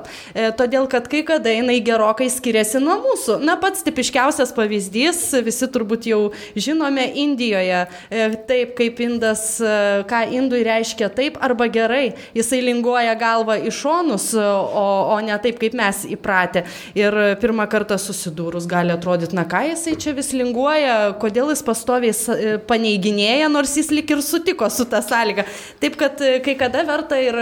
Todėl, 0.59 0.87
kad 0.91 1.09
kai 1.11 1.23
kada 1.27 1.51
jinai 1.51 1.79
gerokai 1.85 2.29
skiriasi 2.31 2.81
nuo 2.83 2.97
mūsų. 3.03 3.39
Na, 3.43 3.57
pats 3.59 3.76
pats 3.77 3.85
tipiškiausias 3.85 4.53
pavyzdys, 4.55 5.19
visi 5.45 5.67
turbūt 5.69 6.07
jau 6.09 6.31
žinome 6.55 7.05
Indijoje, 7.17 7.85
e, 8.09 8.29
taip 8.47 8.75
kaip 8.77 8.99
indas, 8.99 9.59
e, 9.61 10.03
ką 10.07 10.21
indui 10.33 10.63
reiškia 10.65 11.09
taip 11.13 11.37
arba 11.41 11.67
gerai, 11.67 12.15
jisai 12.33 12.61
linguoja 12.63 13.15
galvą 13.15 13.57
į 13.61 13.71
šonus, 13.71 14.33
o, 14.33 14.87
o 15.13 15.19
ne 15.21 15.37
taip 15.37 15.59
kaip 15.59 15.75
mes 15.77 16.05
įpratę. 16.07 16.65
Ir 16.97 17.13
pirmą 17.41 17.67
kartą 17.69 17.97
susidūrus 17.97 18.67
gali 18.67 18.93
atrodyti, 18.93 19.35
na 19.35 19.45
ką 19.45 19.63
jisai 19.71 19.95
čia 19.97 20.15
vis 20.17 20.33
linguoja, 20.33 21.13
kodėl 21.21 21.51
jis 21.53 21.63
pastoviai 21.65 22.13
e, 22.13 22.57
paneiginėja, 22.67 23.51
nors 23.51 23.75
jis 23.77 23.91
lik 23.93 24.09
ir 24.11 24.23
sutiko 24.25 24.69
su 24.73 24.87
tą 24.89 25.03
sąlygą. 25.05 25.45
Taip 25.81 25.99
kad 25.99 26.17
kai 26.17 26.57
kada 26.57 26.83
verta 26.87 27.19
ir 27.21 27.37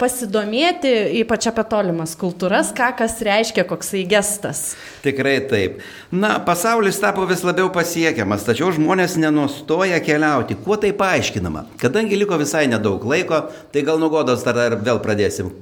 pasidomėti, 0.00 0.92
ypač 1.20 1.50
apie 1.50 1.66
tolimas 1.68 2.16
kultūras, 2.18 2.72
ką 2.76 2.92
kas 3.02 3.18
reiškia, 3.24 3.66
koksai 3.68 4.06
gestas. 4.08 4.74
Tikrai 5.04 5.38
taip. 5.50 5.80
Na, 6.12 6.36
pasaulis 6.46 7.00
tapo 7.02 7.26
vis 7.28 7.42
labiau 7.46 7.70
pasiekiamas, 7.74 8.46
tačiau 8.46 8.70
žmonės 8.76 9.18
nenustoja 9.20 9.98
keliauti. 10.04 10.58
Kuo 10.64 10.78
tai 10.80 10.92
paaiškinama? 10.96 11.66
Kadangi 11.82 12.18
liko 12.20 12.38
visai 12.40 12.68
nedaug 12.70 13.04
laiko, 13.06 13.48
tai 13.74 13.84
gal 13.86 14.00
nugodos 14.02 14.46
tada 14.46 14.70
ir 14.70 14.78
vėl 14.80 15.02
pradėsim. 15.02 15.52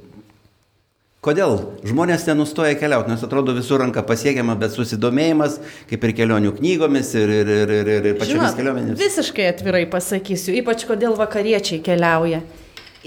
Kodėl 1.18 1.56
žmonės 1.82 2.28
nenustoja 2.28 2.76
keliauti, 2.78 3.10
nes 3.10 3.22
atrodo 3.26 3.50
visur 3.56 3.80
ranka 3.82 4.04
pasiekiama, 4.06 4.54
bet 4.60 4.70
susidomėjimas, 4.76 5.56
kaip 5.90 6.04
ir 6.06 6.12
kelionių 6.20 6.52
knygomis 6.60 7.10
ir, 7.18 7.32
ir, 7.40 7.50
ir, 7.56 7.72
ir, 7.74 8.06
ir 8.12 8.20
pačiomis 8.20 8.54
kelionėmis. 8.54 9.00
Visiškai 9.00 9.48
atvirai 9.50 9.82
pasakysiu, 9.90 10.54
ypač 10.60 10.86
kodėl 10.86 11.18
vakariečiai 11.18 11.82
keliauja 11.82 12.44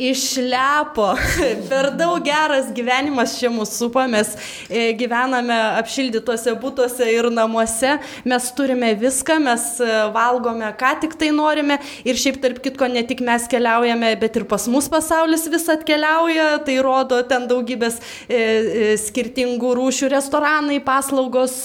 išlepo. 0.01 1.13
per 1.69 1.91
daug 1.97 2.21
geras 2.25 2.71
gyvenimas 2.75 3.35
čia 3.39 3.51
mūsų 3.53 3.77
supa, 3.83 4.05
mes 4.09 4.33
e, 4.69 4.91
gyvename 4.97 5.55
apšildytuose 5.81 6.55
būtuose 6.61 7.07
ir 7.13 7.29
namuose, 7.33 7.97
mes 8.27 8.49
turime 8.57 8.91
viską, 8.99 9.37
mes 9.43 9.67
e, 9.83 9.89
valgome, 10.15 10.71
ką 10.79 10.93
tik 11.03 11.15
tai 11.21 11.31
norime 11.35 11.77
ir 12.07 12.19
šiaip 12.19 12.41
tarp 12.43 12.61
kitko 12.65 12.89
ne 12.91 13.03
tik 13.07 13.21
mes 13.25 13.45
keliaujame, 13.51 14.13
bet 14.21 14.39
ir 14.41 14.47
pas 14.49 14.65
mus 14.71 14.89
pasaulis 14.91 15.45
vis 15.51 15.67
atkeliauja, 15.71 16.47
tai 16.65 16.79
rodo 16.83 17.21
ten 17.29 17.45
daugybės 17.51 17.99
e, 18.25 18.95
skirtingų 19.01 19.75
rūšių 19.77 20.11
restoranai, 20.15 20.81
paslaugos, 20.85 21.57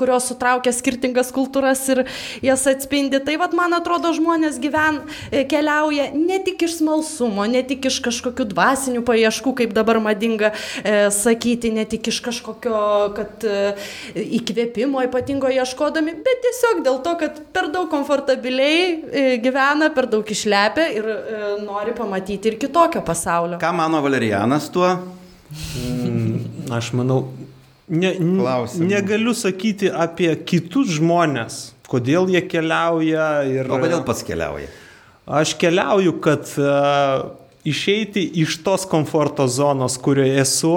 kurios 0.00 0.28
sutraukia 0.32 0.74
skirtingas 0.74 1.30
kultūras 1.34 1.84
ir 1.92 2.04
jas 2.44 2.66
atspindi. 2.70 3.20
Tai 3.24 3.38
vad, 3.40 3.54
man 3.56 3.76
atrodo, 3.76 4.12
žmonės 4.16 4.58
gyven, 4.62 5.02
keliauja 5.50 6.10
ne 6.16 6.40
tik 6.44 6.66
iš 6.66 6.78
smalsumo, 6.80 7.46
ne 7.50 7.62
tik 7.66 7.83
tik 7.84 7.92
iš 7.92 8.00
kažkokių 8.04 8.46
dvasinių 8.52 9.02
paieškų, 9.04 9.52
kaip 9.60 9.74
dabar 9.76 10.00
madinga 10.00 10.52
e, 10.82 11.10
sakyti, 11.12 11.72
ne 11.74 11.84
tik 11.88 12.08
iš 12.08 12.20
kažkokio, 12.24 12.78
kad 13.16 13.44
e, 13.44 13.74
įkvėpimo 14.38 15.02
ypatingo 15.04 15.50
ieškodami, 15.52 16.16
bet 16.24 16.42
tiesiog 16.46 16.82
dėl 16.86 17.00
to, 17.04 17.14
kad 17.20 17.40
per 17.52 17.68
daug 17.74 17.90
komfortabiliai 17.92 18.84
e, 18.84 19.24
gyvena, 19.44 19.90
per 19.94 20.08
daug 20.12 20.24
išlepia 20.24 20.88
ir 20.96 21.10
e, 21.10 21.42
nori 21.64 21.94
pamatyti 21.96 22.52
ir 22.52 22.58
kitokio 22.62 23.04
pasaulio. 23.04 23.60
Ką 23.62 23.74
mano 23.76 24.00
Valerijanas 24.04 24.70
tuo? 24.72 24.88
Mm, 25.76 26.70
aš 26.72 26.94
manau, 26.96 27.20
ne, 27.88 28.14
ne, 28.16 28.56
negaliu 28.88 29.36
sakyti 29.36 29.92
apie 29.92 30.32
kitus 30.48 30.96
žmonės, 30.96 31.60
kodėl 31.90 32.32
jie 32.32 32.42
keliauja 32.48 33.28
ir... 33.50 33.68
O 33.68 33.78
kodėl 33.82 34.02
pats 34.08 34.24
keliauja? 34.26 34.72
Aš 35.24 35.54
keliauju, 35.56 36.18
kad 36.24 36.50
uh, 36.60 37.43
išeiti 37.64 38.22
iš 38.42 38.58
tos 38.62 38.84
komforto 38.88 39.48
zonos, 39.48 39.96
kurioje 39.98 40.40
esu 40.40 40.76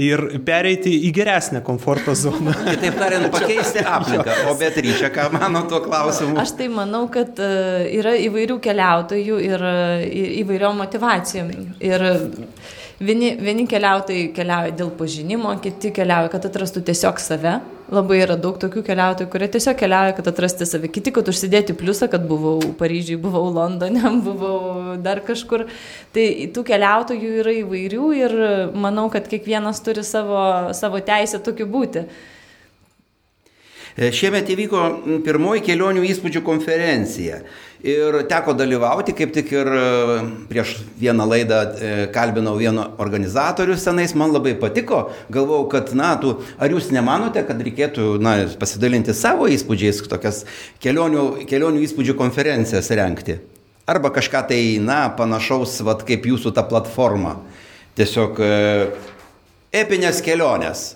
ir 0.00 0.22
pereiti 0.46 0.90
į 1.06 1.12
geresnę 1.14 1.60
komforto 1.62 2.14
zoną. 2.18 2.54
Kitaip 2.72 2.96
tariant, 2.98 3.28
pakeisti 3.32 3.84
aplinką. 3.86 4.38
O 4.50 4.56
Beatričia, 4.58 5.10
ką 5.14 5.28
mano 5.36 5.62
tuo 5.70 5.82
klausimu? 5.84 6.38
Aš 6.42 6.56
tai 6.58 6.66
manau, 6.72 7.04
kad 7.12 7.38
e, 7.38 7.50
yra 8.00 8.16
įvairių 8.24 8.58
keliautojų 8.64 9.38
ir 9.44 9.66
e, 9.70 9.76
įvairiom 10.42 10.82
motivacijom. 10.82 11.52
Ir 11.84 12.06
vieni, 12.98 13.36
vieni 13.38 13.68
keliautojai 13.70 14.32
keliauja 14.34 14.74
dėl 14.80 14.90
pažinimo, 14.98 15.54
kiti 15.62 15.94
keliauja, 15.94 16.32
kad 16.32 16.50
atrastų 16.50 16.82
tiesiog 16.90 17.22
save 17.22 17.58
Labai 17.92 18.22
yra 18.24 18.38
daug 18.40 18.56
tokių 18.56 18.80
keliautojų, 18.86 19.28
kurie 19.28 19.46
tiesiog 19.52 19.76
keliauja, 19.76 20.14
kad 20.16 20.28
atrasti 20.30 20.64
save. 20.64 20.88
Kiti, 20.88 21.12
kad 21.12 21.26
užsidėti 21.28 21.74
pliusą, 21.76 22.08
kad 22.08 22.22
buvau 22.24 22.56
Paryžiui, 22.78 23.18
buvau 23.20 23.50
Londone, 23.52 24.00
buvau 24.24 24.94
dar 25.04 25.20
kažkur. 25.26 25.66
Tai 26.16 26.24
tų 26.54 26.64
keliautojų 26.70 27.34
yra 27.42 27.56
įvairių 27.60 28.06
ir 28.16 28.36
manau, 28.72 29.10
kad 29.12 29.28
kiekvienas 29.28 29.84
turi 29.84 30.04
savo, 30.06 30.72
savo 30.72 31.02
teisę 31.04 31.42
tokiu 31.44 31.68
būti. 31.68 32.06
E, 33.94 34.08
šiemet 34.16 34.48
įvyko 34.50 34.86
pirmoji 35.26 35.66
kelionių 35.68 36.08
įspūdžių 36.08 36.40
konferencija. 36.46 37.42
Ir 37.84 38.14
teko 38.24 38.54
dalyvauti, 38.56 39.12
kaip 39.12 39.34
tik 39.36 39.50
ir 39.52 39.68
e, 39.68 39.80
prieš 40.48 40.70
vieną 40.96 41.26
laidą 41.28 41.58
e, 41.76 41.90
kalbinau 42.14 42.54
vieną 42.56 42.86
organizatorių 43.04 43.76
senais, 43.76 44.14
man 44.16 44.32
labai 44.32 44.54
patiko, 44.56 45.02
galvau, 45.28 45.66
kad, 45.68 45.92
na, 45.92 46.14
tu, 46.16 46.32
ar 46.56 46.72
jūs 46.72 46.88
nemanote, 46.96 47.42
kad 47.44 47.60
reikėtų, 47.60 48.06
na, 48.24 48.38
pasidalinti 48.56 49.12
savo 49.12 49.50
įspūdžiais, 49.52 50.00
tokias 50.08 50.46
kelionių, 50.80 51.44
kelionių 51.50 51.84
įspūdžių 51.84 52.16
konferencijas 52.22 52.88
renkti? 52.96 53.36
Arba 53.84 54.08
kažką 54.16 54.46
tai, 54.48 54.62
na, 54.80 55.02
panašaus, 55.12 55.76
vat, 55.84 56.08
kaip 56.08 56.24
jūsų 56.24 56.54
ta 56.56 56.64
platforma. 56.64 57.36
Tiesiog 58.00 58.40
e, 58.40 58.52
epinės 59.84 60.24
kelionės. 60.24 60.94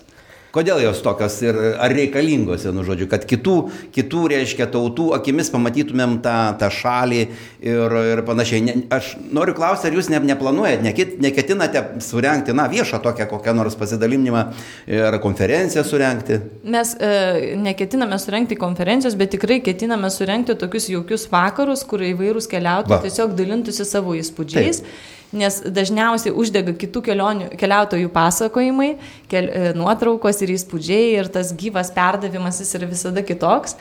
Kodėl 0.49 0.79
jos 0.81 1.03
tokios 1.05 1.35
ir 1.43 1.57
ar 1.77 1.93
reikalingos, 1.93 2.63
vienu 2.65 2.81
žodžiu, 2.85 3.05
kad 3.11 3.25
kitų, 3.29 3.55
kitų 3.93 4.23
reiškia, 4.31 4.65
tautų 4.73 5.11
akimis 5.19 5.51
pamatytumėm 5.53 6.15
tą, 6.25 6.37
tą 6.57 6.71
šalį 6.73 7.19
ir, 7.21 7.97
ir 8.15 8.21
panašiai. 8.25 8.63
Ne, 8.65 8.75
aš 8.95 9.11
noriu 9.35 9.53
klausti, 9.57 9.91
ar 9.91 9.97
jūs 9.99 10.09
ne, 10.09 10.21
neplanuojat, 10.31 10.81
nekit, 10.85 11.19
neketinate 11.21 11.83
surenkti, 12.01 12.55
na, 12.57 12.65
viešą 12.71 12.97
tokią 13.03 13.29
kokią 13.29 13.53
nors 13.59 13.77
pasidalinimą 13.77 14.43
ir 14.89 15.19
konferenciją 15.21 15.85
surenkti? 15.85 16.39
Mes 16.65 16.95
e, 16.97 17.53
neketiname 17.61 18.17
surenkti 18.17 18.57
konferencijos, 18.57 19.19
bet 19.19 19.35
tikrai 19.37 19.59
ketiname 19.65 20.09
surenkti 20.13 20.57
tokius 20.57 20.89
jaukius 20.89 21.29
vakarus, 21.29 21.85
kur 21.85 22.01
įvairūs 22.09 22.49
keliautojai 22.49 23.03
tiesiog 23.05 23.37
dalintųsi 23.37 23.85
savo 23.85 24.17
įspūdžiais. 24.17 24.81
Taip 24.81 25.17
nes 25.35 25.59
dažniausiai 25.61 26.33
uždega 26.33 26.73
kitų 26.79 27.03
kelionių, 27.05 27.49
keliautojų 27.59 28.09
pasakojimai, 28.13 28.89
kel, 29.29 29.49
e, 29.49 29.71
nuotraukos 29.77 30.41
ir 30.41 30.53
įspūdžiai 30.55 31.09
ir 31.19 31.29
tas 31.33 31.51
gyvas 31.57 31.91
perdavimas 31.93 32.61
jis 32.63 32.73
yra 32.79 32.89
visada 32.89 33.23
kitoks. 33.25 33.77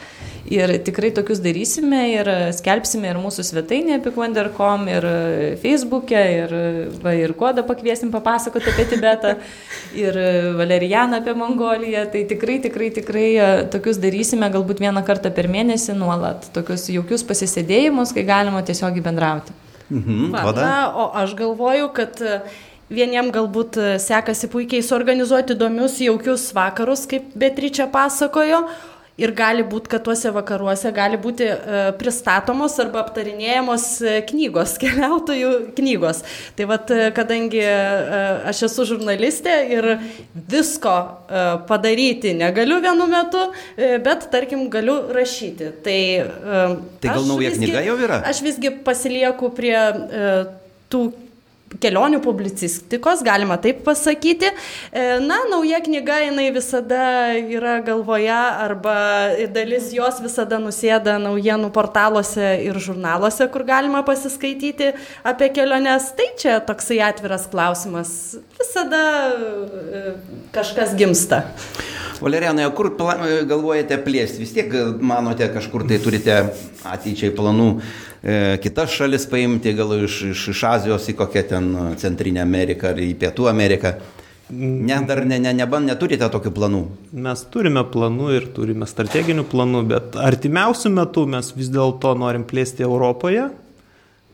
Ir 0.48 0.78
tikrai 0.84 1.10
tokius 1.12 1.40
darysime 1.44 2.00
ir 2.12 2.28
skelbsime 2.56 3.10
ir 3.10 3.20
mūsų 3.20 3.44
svetainėje 3.44 3.98
apikvander.com 4.00 4.86
ir 4.88 5.06
Facebook'e 5.60 6.22
ir, 6.38 6.54
va, 7.04 7.12
ir 7.16 7.34
kodą 7.36 7.64
pakviesim 7.68 8.12
papasakoti 8.12 8.72
apie 8.72 8.86
Tibetą 8.92 9.34
ir 10.04 10.16
Valerijaną 10.58 11.20
apie 11.22 11.36
Mongoliją. 11.36 12.06
Tai 12.12 12.24
tikrai, 12.32 12.58
tikrai, 12.64 12.90
tikrai 12.96 13.28
e, 13.36 13.48
tokius 13.72 14.00
darysime 14.00 14.48
galbūt 14.52 14.84
vieną 14.84 15.04
kartą 15.08 15.32
per 15.32 15.48
mėnesį 15.52 15.96
nuolat, 16.00 16.48
tokius 16.56 16.88
jaukius 16.92 17.24
pasisėdėjimus, 17.28 18.12
kai 18.16 18.24
galima 18.28 18.64
tiesiog 18.64 19.00
bendrauti. 19.04 19.56
Mhm, 19.90 20.32
Va, 20.32 20.52
na, 20.52 20.92
o 20.92 21.10
aš 21.16 21.32
galvoju, 21.38 21.88
kad 21.96 22.20
e, 22.20 22.40
vieniem 22.92 23.30
galbūt 23.32 23.78
e, 23.80 23.86
sekasi 24.02 24.50
puikiai 24.52 24.84
suorganizuoti 24.84 25.56
įdomius, 25.56 25.96
jaukius 26.04 26.50
vakarus, 26.56 27.06
kaip 27.08 27.32
Beatričia 27.38 27.88
pasakojo, 27.92 28.66
Ir 29.18 29.32
gali 29.34 29.64
būti, 29.66 29.90
kad 29.90 30.04
tuose 30.06 30.30
vakaruose 30.30 30.92
gali 30.94 31.18
būti 31.18 31.46
e, 31.48 31.80
pristatomos 31.98 32.76
arba 32.78 33.00
aptarinėjamos 33.02 33.86
e, 34.00 34.14
knygos, 34.28 34.76
keliautojų 34.82 35.50
knygos. 35.78 36.22
Tai 36.58 36.68
vad, 36.70 36.92
e, 36.94 37.10
kadangi 37.16 37.64
aš 38.48 38.62
esu 38.68 38.86
žurnalistė 38.92 39.56
ir 39.74 39.88
visko 40.48 40.94
padaryti 41.68 42.32
negaliu 42.38 42.78
vienu 42.84 43.08
metu, 43.10 43.40
bet 43.76 44.28
tarkim 44.32 44.68
galiu 44.72 45.00
rašyti. 45.14 45.72
Tai, 45.84 46.00
tai 47.02 47.10
gal 47.10 47.26
nauja 47.26 47.52
visgi, 47.52 47.66
knyga 47.66 47.86
jau 47.88 47.96
yra? 48.06 48.20
Aš 48.30 48.42
visgi 48.46 48.72
pasilieku 48.86 49.50
prie 49.56 49.78
tų 50.92 51.02
kelionių 51.82 52.20
publicistikos, 52.24 53.22
galima 53.26 53.58
taip 53.60 53.82
pasakyti. 53.86 54.50
E, 54.92 55.04
na, 55.24 55.40
nauja 55.50 55.80
knyga, 55.84 56.20
jinai 56.24 56.48
visada 56.54 57.02
yra 57.38 57.78
galvoje 57.84 58.32
arba 58.32 58.96
dalis 59.54 59.90
jos 59.96 60.22
visada 60.24 60.60
nusėda 60.62 61.18
naujienų 61.22 61.70
portaluose 61.74 62.54
ir 62.64 62.80
žurnaluose, 62.82 63.50
kur 63.52 63.66
galima 63.68 64.02
pasiskaityti 64.06 64.94
apie 65.28 65.52
keliones. 65.54 66.10
Tai 66.18 66.28
čia 66.40 66.58
toksai 66.64 67.02
atviras 67.04 67.48
klausimas. 67.52 68.10
Visada 68.58 69.04
e, 69.28 70.04
kažkas 70.56 70.96
gimsta. 70.98 71.44
Valerianai, 72.20 72.66
o 72.66 72.74
kur 72.74 72.90
galvojate 73.48 73.98
plėsti? 74.02 74.42
Vis 74.42 74.54
tiek 74.56 74.72
manote, 75.04 75.46
kažkur 75.54 75.86
tai 75.88 76.00
turite 76.02 76.38
ateičiai 76.88 77.30
planų 77.36 77.68
e, 77.78 78.58
kitas 78.62 78.94
šalis 78.96 79.28
paimti, 79.30 79.74
gal 79.78 79.94
iš, 80.00 80.20
iš, 80.32 80.46
iš 80.54 80.62
Azijos 80.66 81.06
į 81.12 81.14
kokią 81.18 81.44
ten 81.52 81.68
Centrinę 82.00 82.42
Ameriką 82.42 82.90
ar 82.90 83.02
į 83.02 83.12
Pietų 83.20 83.46
Ameriką. 83.52 83.94
Ne, 84.50 84.96
dar 85.04 85.24
ne, 85.28 85.36
ne, 85.44 85.52
neban, 85.52 85.84
neturite 85.84 86.26
tokių 86.32 86.54
planų? 86.56 86.82
Mes 87.20 87.42
turime 87.52 87.84
planų 87.84 88.30
ir 88.38 88.50
turime 88.56 88.88
strateginių 88.88 89.44
planų, 89.50 89.82
bet 89.90 90.16
artimiausių 90.16 90.94
metų 90.96 91.26
mes 91.36 91.52
vis 91.54 91.68
dėlto 91.70 92.14
norim 92.16 92.46
plėsti 92.48 92.86
Europoje, 92.86 93.50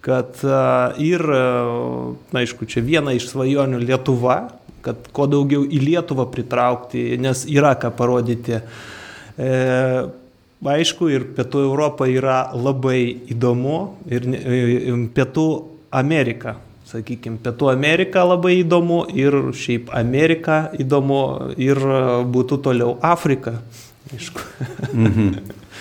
kad 0.04 0.38
ir, 1.02 1.24
na, 1.26 2.44
aišku, 2.44 2.68
čia 2.70 2.84
viena 2.84 3.16
iš 3.16 3.26
svajonių 3.32 3.80
Lietuva, 3.82 4.38
kad 4.84 5.08
kuo 5.14 5.26
daugiau 5.30 5.64
į 5.64 5.80
Lietuvą 5.82 6.26
pritraukti, 6.32 7.14
nes 7.20 7.44
yra 7.50 7.74
ką 7.80 7.90
parodyti. 7.96 8.60
E, 9.38 9.54
aišku, 10.74 11.08
ir 11.12 11.26
Pietų 11.36 11.64
Europa 11.68 12.08
yra 12.10 12.38
labai 12.56 13.00
įdomu 13.32 13.78
ir 14.10 14.28
e, 14.28 14.94
Pietų 15.16 15.48
Amerika. 15.94 16.58
Sakykime, 16.88 17.40
Pietų 17.42 17.70
Amerika 17.72 18.22
labai 18.28 18.58
įdomu 18.60 19.04
ir 19.16 19.38
šiaip 19.56 19.88
Amerika 19.96 20.68
įdomu 20.76 21.54
ir 21.56 21.80
būtų 22.30 22.60
toliau 22.68 22.96
Afrika. 23.02 23.58
Aišku. 24.12 24.48
Mhm. 24.92 25.28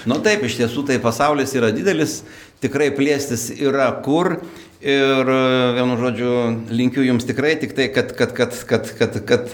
Nu 0.09 0.17
taip, 0.23 0.41
iš 0.43 0.57
tiesų 0.59 0.85
tai 0.87 0.97
pasaulis 0.99 1.53
yra 1.55 1.69
didelis, 1.75 2.21
tikrai 2.63 2.89
plėstis 2.95 3.49
yra 3.53 3.89
kur 4.03 4.39
ir 4.84 5.36
vienu 5.79 5.99
žodžiu 5.99 6.34
linkiu 6.73 7.05
jums 7.07 7.27
tikrai 7.27 7.55
tik 7.61 7.75
tai, 7.77 7.88
kad, 7.95 8.11
kad, 8.17 8.36
kad, 8.36 8.57
kad, 8.67 8.89
kad, 8.99 9.21
kad 9.29 9.53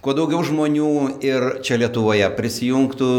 kuo 0.00 0.16
daugiau 0.16 0.40
žmonių 0.46 0.94
ir 1.24 1.50
čia 1.66 1.80
Lietuvoje 1.80 2.30
prisijungtų 2.38 3.10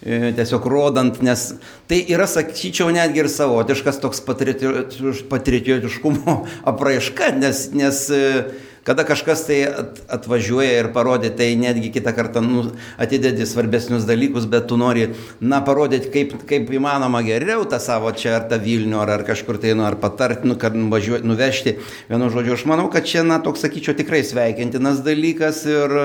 E, 0.00 0.30
tiesiog 0.32 0.64
rodant, 0.64 1.18
nes 1.20 1.42
tai 1.84 1.98
yra, 2.08 2.24
sakyčiau, 2.24 2.88
netgi 2.94 3.20
ir 3.20 3.26
savotiškas 3.28 3.98
toks 4.00 4.22
patriotiškumo 4.24 6.36
apraiška, 6.72 7.28
nes, 7.36 7.66
nes 7.76 7.98
e, 8.08 8.20
kada 8.84 9.04
kažkas 9.04 9.44
tai 9.48 9.58
atvažiuoja 10.10 10.80
ir 10.80 10.90
parodė, 10.94 11.30
tai 11.36 11.52
netgi 11.60 11.92
kitą 11.94 12.14
kartą 12.16 12.42
nu, 12.44 12.64
atidedi 13.00 13.46
svarbesnius 13.48 14.06
dalykus, 14.08 14.46
bet 14.50 14.68
tu 14.70 14.78
nori, 14.80 15.10
na, 15.40 15.60
parodyti, 15.64 16.10
kaip, 16.12 16.36
kaip 16.48 16.70
įmanoma 16.74 17.22
geriau 17.26 17.66
tą 17.68 17.80
savo 17.82 18.12
čia 18.16 18.38
ar 18.38 18.46
tą 18.50 18.60
Vilnių, 18.62 19.00
ar, 19.02 19.14
ar 19.18 19.26
kažkur 19.28 19.60
tai, 19.60 19.74
nu, 19.78 19.84
ar 19.88 19.98
patarti, 20.00 20.48
nu, 20.48 20.56
kad 20.60 20.76
nuvažiuoti, 20.76 21.28
nuvežti. 21.28 21.76
Vienu 22.10 22.30
žodžiu, 22.32 22.56
aš 22.56 22.68
manau, 22.70 22.88
kad 22.92 23.08
čia, 23.08 23.24
na, 23.26 23.40
toks, 23.42 23.64
sakyčiau, 23.66 23.96
tikrai 23.98 24.22
sveikintinas 24.26 25.04
dalykas 25.06 25.64
ir, 25.68 25.98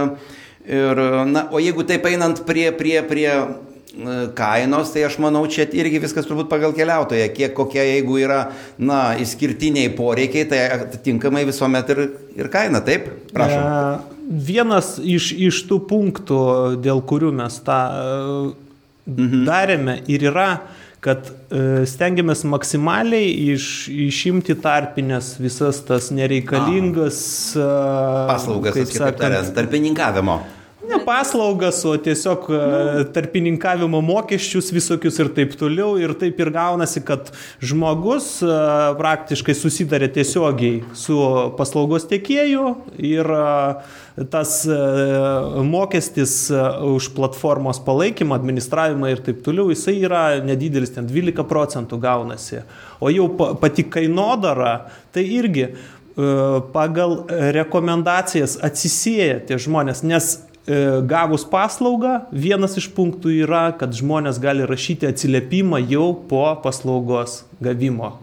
ir 0.68 1.06
na, 1.32 1.48
o 1.52 1.64
jeigu 1.64 1.88
taip 1.88 2.08
einant 2.12 2.44
prie, 2.48 2.70
prie, 2.76 3.00
prie 3.08 3.30
kainos, 4.36 4.92
tai 4.94 5.06
aš 5.08 5.18
manau, 5.24 5.46
čia 5.52 5.66
irgi 5.78 6.02
viskas 6.04 6.28
turbūt 6.28 6.50
pagal 6.52 6.76
keliautoją, 6.76 7.30
kiek 7.36 7.54
kokie, 7.56 7.82
jeigu 7.84 8.20
yra, 8.22 8.40
na, 8.78 9.16
išskirtiniai 9.22 9.94
poreikiai, 9.96 10.48
tai 10.52 10.62
atitinkamai 10.78 11.46
visuomet 11.48 11.92
ir, 11.96 12.02
ir 12.36 12.52
kaina, 12.54 12.84
taip? 12.86 13.08
Prašau. 13.34 13.62
E, 13.62 14.16
vienas 14.50 14.96
iš, 15.00 15.32
iš 15.50 15.62
tų 15.70 15.82
punktų, 15.90 16.40
dėl 16.84 17.04
kurių 17.08 17.32
mes 17.40 17.62
tą 17.66 17.80
mhm. 19.06 19.46
darėme 19.48 20.00
ir 20.12 20.28
yra, 20.32 20.50
kad 21.06 21.30
e, 21.30 21.86
stengiamės 21.88 22.42
maksimaliai 22.50 23.30
iš, 23.54 23.88
išimti 23.94 24.58
tarpinės 24.58 25.36
visas 25.38 25.84
tas 25.86 26.10
nereikalingas 26.16 27.20
paslaugas, 27.56 28.80
kaip 28.80 28.94
sakant, 28.96 29.54
tarpininkavimo. 29.56 30.40
Ne 30.90 31.00
paslaugas, 31.06 31.86
o 31.86 31.98
tiesiog 31.98 32.48
nu. 32.50 33.04
tarpininkavimo 33.14 34.02
mokesčius 34.02 34.72
visokius 34.74 35.18
ir 35.22 35.32
taip 35.34 35.56
toliau. 35.58 35.96
Ir 36.02 36.14
taip 36.20 36.40
ir 36.42 36.52
gaunasi, 36.54 37.02
kad 37.06 37.32
žmogus 37.64 38.28
e, 38.46 38.58
praktiškai 39.00 39.56
susidarė 39.58 40.12
tiesiogiai 40.14 40.84
su 40.98 41.18
paslaugos 41.58 42.08
tiekėju 42.12 42.68
ir 43.02 43.32
e, 43.38 43.46
tas 44.32 44.62
mokestis 45.68 46.36
už 46.88 47.10
platformos 47.18 47.82
palaikymą, 47.84 48.38
administravimą 48.40 49.12
ir 49.12 49.24
taip 49.26 49.42
toliau, 49.44 49.68
jisai 49.74 49.98
yra 50.08 50.24
nedidelis, 50.46 50.94
ten 50.96 51.10
12 51.10 51.44
procentų 51.50 52.00
gaunasi. 52.00 52.62
O 53.04 53.12
jau 53.12 53.28
pati 53.60 53.84
kainodara, 53.92 54.86
tai 55.12 55.26
irgi 55.36 55.68
pagal 56.72 57.26
rekomendacijas 57.58 58.56
atsisėja 58.64 59.42
tie 59.50 59.58
žmonės, 59.60 60.06
nes 60.08 60.38
E, 60.38 60.55
gavus 61.06 61.44
paslaugą, 61.46 62.24
vienas 62.34 62.74
iš 62.80 62.88
punktų 62.96 63.36
yra, 63.46 63.68
kad 63.78 63.94
žmonės 63.94 64.40
gali 64.42 64.66
rašyti 64.66 65.06
atsiliepimą 65.12 65.84
jau 65.86 66.08
po 66.30 66.48
paslaugos 66.64 67.44
gavimo. 67.62 68.16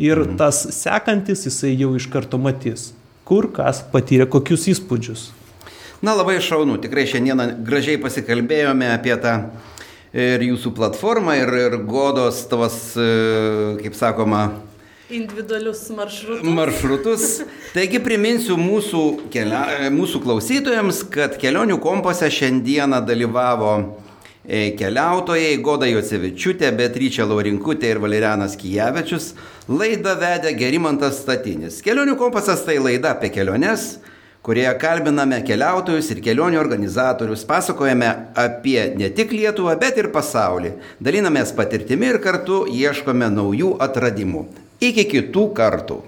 Ir 0.00 0.24
mhm. 0.24 0.36
tas 0.40 0.64
sekantis 0.74 1.44
jisai 1.46 1.74
jau 1.76 1.92
iš 1.98 2.08
karto 2.10 2.40
matys, 2.40 2.92
kur 3.28 3.50
kas 3.54 3.84
patyrė 3.92 4.26
kokius 4.30 4.66
įspūdžius. 4.72 5.28
Na 6.04 6.16
labai 6.16 6.40
šaunu, 6.42 6.76
tikrai 6.82 7.06
šiandieną 7.08 7.46
gražiai 7.64 8.00
pasikalbėjome 8.02 8.90
apie 8.92 9.14
tą 9.22 9.36
ir 10.14 10.42
jūsų 10.44 10.74
platformą, 10.76 11.36
ir, 11.40 11.52
ir 11.66 11.76
godos 11.88 12.42
tos, 12.50 12.76
e, 12.98 13.06
kaip 13.80 13.96
sakoma, 13.98 14.42
individualius 15.14 15.88
maršrutus. 15.90 16.54
Maršrutus. 16.56 17.26
Taigi 17.74 18.00
priminsiu 18.02 18.56
mūsų, 18.58 19.02
kelia, 19.32 19.90
mūsų 19.94 20.22
klausytojams, 20.24 21.04
kad 21.14 21.36
kelionių 21.40 21.78
kompose 21.82 22.30
šiandieną 22.32 23.00
dalyvavo 23.06 23.74
e, 24.44 24.72
keliautojai 24.78 25.58
Goda 25.64 25.88
Jocevičiūtė, 25.90 26.72
Beatričia 26.78 27.26
Laurinkutė 27.28 27.94
ir 27.94 28.02
Valerianas 28.02 28.56
Kijavečius. 28.60 29.32
Laidą 29.70 30.16
vedė 30.20 30.54
Gerimantas 30.58 31.22
Statinis. 31.22 31.78
Kelionių 31.84 32.18
kompasas 32.20 32.66
tai 32.66 32.80
laida 32.82 33.14
apie 33.14 33.30
keliones, 33.32 33.94
kurioje 34.44 34.74
kalbiname 34.82 35.38
keliautojus 35.46 36.10
ir 36.12 36.20
kelionių 36.26 36.58
organizatorius, 36.60 37.46
pasakojame 37.48 38.10
apie 38.36 38.90
ne 38.98 39.08
tik 39.14 39.32
Lietuvą, 39.32 39.78
bet 39.80 39.96
ir 40.02 40.10
pasaulį, 40.12 40.74
dalinamės 41.00 41.54
patirtimi 41.56 42.12
ir 42.12 42.20
kartu 42.20 42.66
ieškome 42.68 43.30
naujų 43.38 43.72
atradimų. 43.86 44.44
Iki 44.84 45.04
kitų 45.08 45.46
kartų. 45.56 46.02